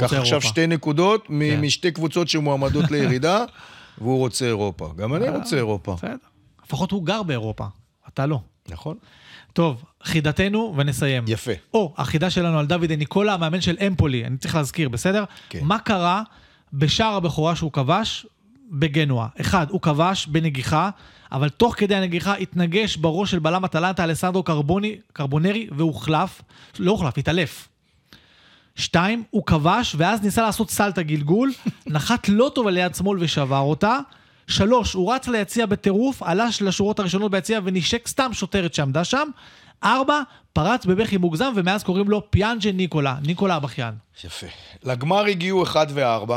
[0.01, 0.43] קח עכשיו.
[0.43, 1.61] שתי נקודות כן.
[1.61, 3.45] משתי קבוצות שמועמדות לירידה,
[3.99, 4.93] והוא רוצה אירופה.
[4.97, 5.95] גם אני רוצה אירופה.
[5.95, 6.17] בסדר.
[6.65, 7.65] לפחות הוא גר באירופה,
[8.09, 8.41] אתה לא.
[8.71, 8.97] נכון?
[9.53, 11.25] טוב, חידתנו ונסיים.
[11.27, 11.53] יפה.
[11.75, 15.25] או, החידה שלנו על דוד ניקולה, המאמן של אמפולי, אני צריך להזכיר, בסדר?
[15.49, 15.61] כן.
[15.63, 16.23] מה קרה
[16.73, 18.27] בשער הבכורה שהוא כבש
[18.71, 19.27] בגנואה?
[19.41, 20.91] אחד, הוא כבש בנגיחה,
[21.33, 26.43] אבל תוך כדי הנגיחה התנגש בראש של בלם אטלנטה אלסנדרו קרבוני, קרבונרי והוחלף,
[26.79, 27.69] לא הוחלף, התעלף.
[28.77, 31.53] שתיים, הוא כבש ואז ניסה לעשות סלטה גלגול,
[31.87, 33.99] נחת לא טוב על יד שמאל ושבר אותה.
[34.49, 39.29] שלוש, הוא רץ ליציע בטירוף, עלה לשורות הראשונות ביציע ונשק סתם שוטרת שעמדה שם.
[39.85, 40.21] ארבע,
[40.53, 43.95] פרץ בבכי מוגזם ומאז קוראים לו פיאנג'ה ניקולה, ניקולה הבכיין.
[44.25, 44.47] יפה.
[44.83, 46.33] לגמר הגיעו 1 ו-4.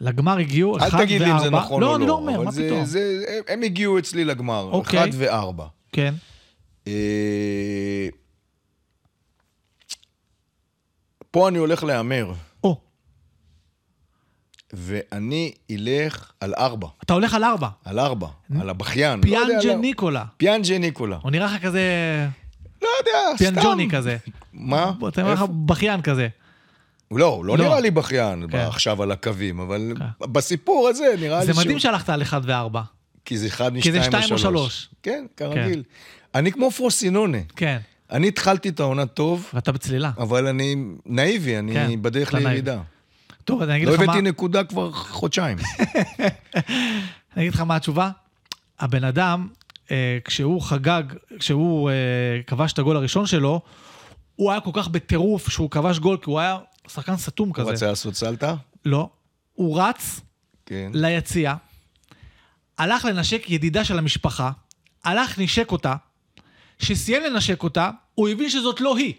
[0.00, 1.58] לגמר הגיעו אל אחד תגיד לי אם זה וארבע.
[1.58, 2.84] נכון לא, או אני לא לא, אומר, מה זה- פתאום.
[2.84, 5.00] זה- הם- הם הגיעו אצלי לגמר, אוקיי.
[5.00, 5.62] 1 ו-4.
[5.92, 6.14] כן.
[6.86, 6.92] אה,
[11.30, 12.32] פה אני הולך להמר,
[14.72, 16.88] ואני אלך על 4.
[17.04, 17.68] אתה הולך על ארבע.
[17.84, 18.26] על 4,
[18.60, 19.18] על הבכיין.
[19.18, 19.80] לא פיאנג'ה למה.
[19.80, 20.24] ניקולה.
[20.36, 21.18] פיאנג'ה ניקולה.
[21.22, 21.82] הוא נראה לך כזה
[22.82, 23.44] לא יודע, סתם.
[23.44, 24.16] פיאנג'וני כזה.
[24.52, 24.92] מה?
[25.08, 25.42] אתה נראה לך?
[25.66, 26.28] בכיין כזה.
[27.10, 27.64] לא, הוא לא לא.
[27.64, 28.58] נראה לי בכיין כן.
[28.58, 30.04] עכשיו על הקווים, אבל כן.
[30.32, 31.64] בסיפור הזה נראה לי זה שהוא...
[31.64, 32.82] מדהים שהלכת על אחד וארבע.
[33.24, 34.62] כי זה אחד כי זה משתיים שתיים או או שלוש.
[34.62, 34.88] שלוש.
[35.02, 35.82] כן, כרגיל.
[36.34, 37.38] אני כמו פרוסינונה.
[37.56, 37.78] כן.
[38.10, 40.10] אני התחלתי את העונה טוב, ואתה בצלילה.
[40.18, 42.80] אבל אני נאיבי, אני כן, בדרך לירידה.
[43.48, 44.04] טוב, אני אגיד לא לך מה...
[44.04, 45.58] הבאתי נקודה כבר חודשיים.
[47.36, 48.10] אני אגיד לך מה התשובה.
[48.80, 49.48] הבן אדם,
[49.90, 51.02] אה, כשהוא חגג,
[51.38, 51.94] כשהוא אה,
[52.46, 53.60] כבש את הגול הראשון שלו,
[54.36, 57.70] הוא היה כל כך בטירוף שהוא כבש גול, כי הוא היה שחקן סתום הוא כזה.
[57.70, 58.54] רצה לעשות סלטה?
[58.84, 59.08] לא.
[59.54, 60.20] הוא רץ
[60.66, 60.90] כן.
[60.94, 61.54] ליציע,
[62.78, 64.50] הלך לנשק ידידה של המשפחה,
[65.04, 65.94] הלך, נשק אותה,
[66.78, 69.14] כשסיים לנשק אותה, הוא הבין שזאת לא היא.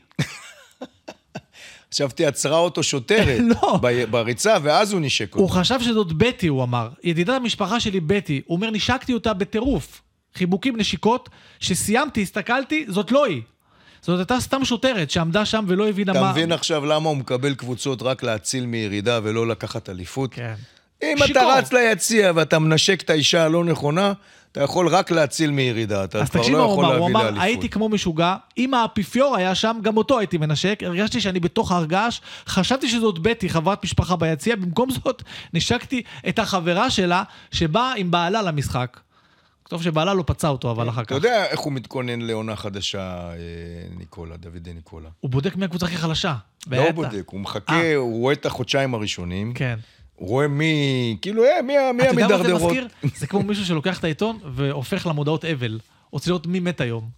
[1.93, 3.79] חשבתי, עצרה אותו שוטרת לא.
[4.09, 5.53] בריצה, ואז הוא נשק הוא אותו.
[5.53, 6.89] חשב שזאת בטי, הוא אמר.
[7.03, 8.41] ידידת המשפחה שלי בטי.
[8.45, 10.01] הוא אומר, נשקתי אותה בטירוף.
[10.35, 11.29] חיבוקים, נשיקות.
[11.59, 13.41] כשסיימתי, הסתכלתי, זאת לא היא.
[14.01, 16.31] זאת הייתה סתם שוטרת שעמדה שם ולא הבינה אתה מה...
[16.31, 20.33] מבין עכשיו למה הוא מקבל קבוצות רק להציל מירידה ולא לקחת אליפות?
[20.33, 20.53] כן.
[21.03, 21.41] אם שיכור.
[21.41, 24.13] אתה רץ ליציע ואתה מנשק את האישה הלא נכונה,
[24.51, 26.99] אתה יכול רק להציל מירידה, אתה אז כבר תקשיב לא מה הוא יכול אמר, הוא
[26.99, 27.43] להביא אמר, לאליפות.
[27.43, 32.21] הייתי כמו משוגע, אם האפיפיור היה שם, גם אותו הייתי מנשק, הרגשתי שאני בתוך הרגש,
[32.47, 35.23] חשבתי שזאת בטי, חברת משפחה ביציע, במקום זאת,
[35.53, 38.99] נשקתי את החברה שלה, שבאה עם בעלה למשחק.
[39.69, 41.15] טוב שבעלה לא פצע אותו, אבל אחר אתה כך.
[41.15, 43.35] יודע איך הוא מתכונן לעונה חדשה, אה,
[43.97, 45.09] ניקולה, דודי ניקולה.
[45.19, 46.35] הוא בודק מי הקבוצה הכי חלשה.
[46.71, 46.91] לא.
[46.91, 47.95] בודק, הוא מחכה, אה.
[47.95, 49.79] הוא רואה את החודשיים הראשונים, כן.
[50.19, 50.73] הוא רואה מי,
[51.21, 52.71] כאילו, אה, מי ה- מי אתה יודע מה זה המדרדרות.
[52.71, 52.87] מזכיר?
[53.15, 55.79] זה כמו מישהו שלוקח את העיתון והופך למודעות אבל.
[56.11, 57.09] רוצה לראות מי מת היום.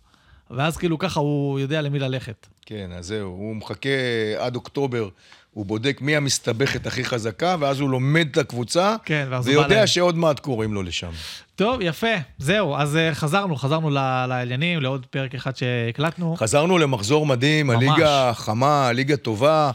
[0.52, 2.48] ואז כאילו ככה הוא יודע למי ללכת.
[2.66, 3.90] כן, אז זהו, הוא מחכה
[4.38, 5.10] עד אוקטובר,
[5.54, 9.60] הוא בודק מי המסתבכת הכי חזקה, ואז הוא לומד את הקבוצה, כן, ואז הוא בא
[9.60, 9.88] ויודע להם.
[9.88, 11.10] שעוד מעט קוראים לו לשם.
[11.56, 16.36] טוב, יפה, זהו, אז אה, חזרנו, חזרנו ל- לעניינים, לעוד פרק אחד שהקלטנו.
[16.36, 17.76] חזרנו למחזור מדהים, ממש.
[17.76, 19.72] הליגה חמה, הליגה טובה.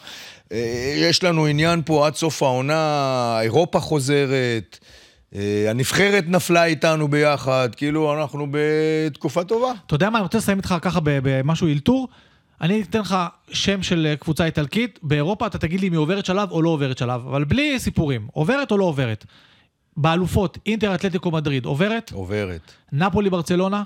[0.52, 4.78] אה, יש לנו עניין פה עד סוף העונה, אירופה חוזרת,
[5.34, 9.72] אה, הנבחרת נפלה איתנו ביחד, כאילו אנחנו בתקופה טובה.
[9.86, 12.08] אתה יודע מה, אני רוצה לסיים איתך ככה במשהו אלתור.
[12.60, 13.16] אני אתן לך
[13.50, 16.68] שם של אה, קבוצה איטלקית, באירופה אתה תגיד לי אם היא עוברת שלב או לא
[16.68, 19.24] עוברת שלב, אבל בלי סיפורים, עוברת או לא עוברת?
[19.96, 22.12] באלופות, אינטר אתלטיקו מדריד, עוברת?
[22.12, 22.72] עוברת.
[22.92, 23.82] נפולי ברצלונה?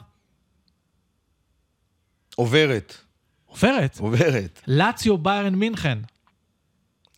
[2.37, 2.95] עוברת.
[3.47, 3.99] עוברת.
[3.99, 4.61] עוברת.
[4.67, 5.99] לאציו ביירן מינכן?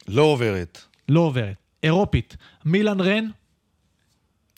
[0.09, 0.79] לא עוברת.
[1.09, 1.55] לא עוברת.
[1.83, 3.27] אירופית, מילאן רן?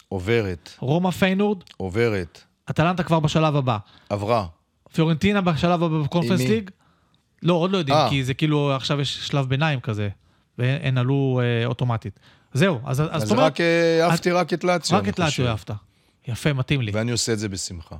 [0.09, 0.71] עוברת.
[0.79, 1.59] רומא פיינורד?
[1.77, 2.43] עוברת.
[2.71, 3.79] אטלנטה כבר בשלב הבא.
[4.09, 4.47] עברה.
[4.93, 6.41] פיורנטינה בשלב הבא ב Conference?
[6.41, 6.71] League?
[7.43, 8.11] לא, עוד לא יודעים, אה.
[8.11, 10.09] כי זה כאילו עכשיו יש שלב ביניים כזה,
[10.59, 12.21] והן עלו אה, אוטומטית.
[12.53, 14.99] זהו, אז אז אז זאת אומרת, רק אה, אהבתי רק את לאציו.
[14.99, 15.47] רק את לאציו.
[15.47, 15.71] אהבת.
[16.29, 16.93] יפה, מתאים לי.
[16.95, 17.97] ואני עושה את זה בשמחה.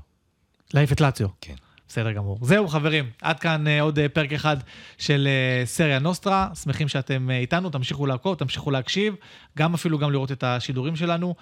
[0.75, 1.29] להעיף את לאציו.
[1.41, 1.55] כן.
[1.89, 2.39] בסדר גמור.
[2.43, 4.57] זהו חברים, עד כאן אה, עוד אה, פרק אחד
[4.99, 6.49] של אה, סריה נוסטרה.
[6.63, 9.15] שמחים שאתם איתנו, תמשיכו לעקוב, תמשיכו להקשיב,
[9.59, 11.35] גם אפילו גם לראות את השידורים שלנו.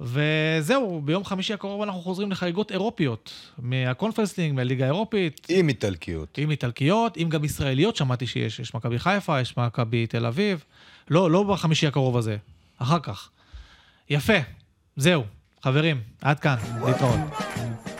[0.00, 6.38] וזהו, ביום חמישי הקרוב אנחנו חוזרים לחגיגות אירופיות, מהקונפרנס לינג, מהליגה האירופית, עם איטלקיות.
[6.38, 10.64] עם איטלקיות, עם גם ישראליות, שמעתי שיש, יש מכבי חיפה, יש מכבי תל אביב.
[11.10, 12.36] לא, לא בחמישי הקרוב הזה,
[12.78, 13.28] אחר כך.
[14.10, 14.38] יפה,
[14.96, 15.24] זהו,
[15.62, 17.95] חברים, עד כאן, להתראות.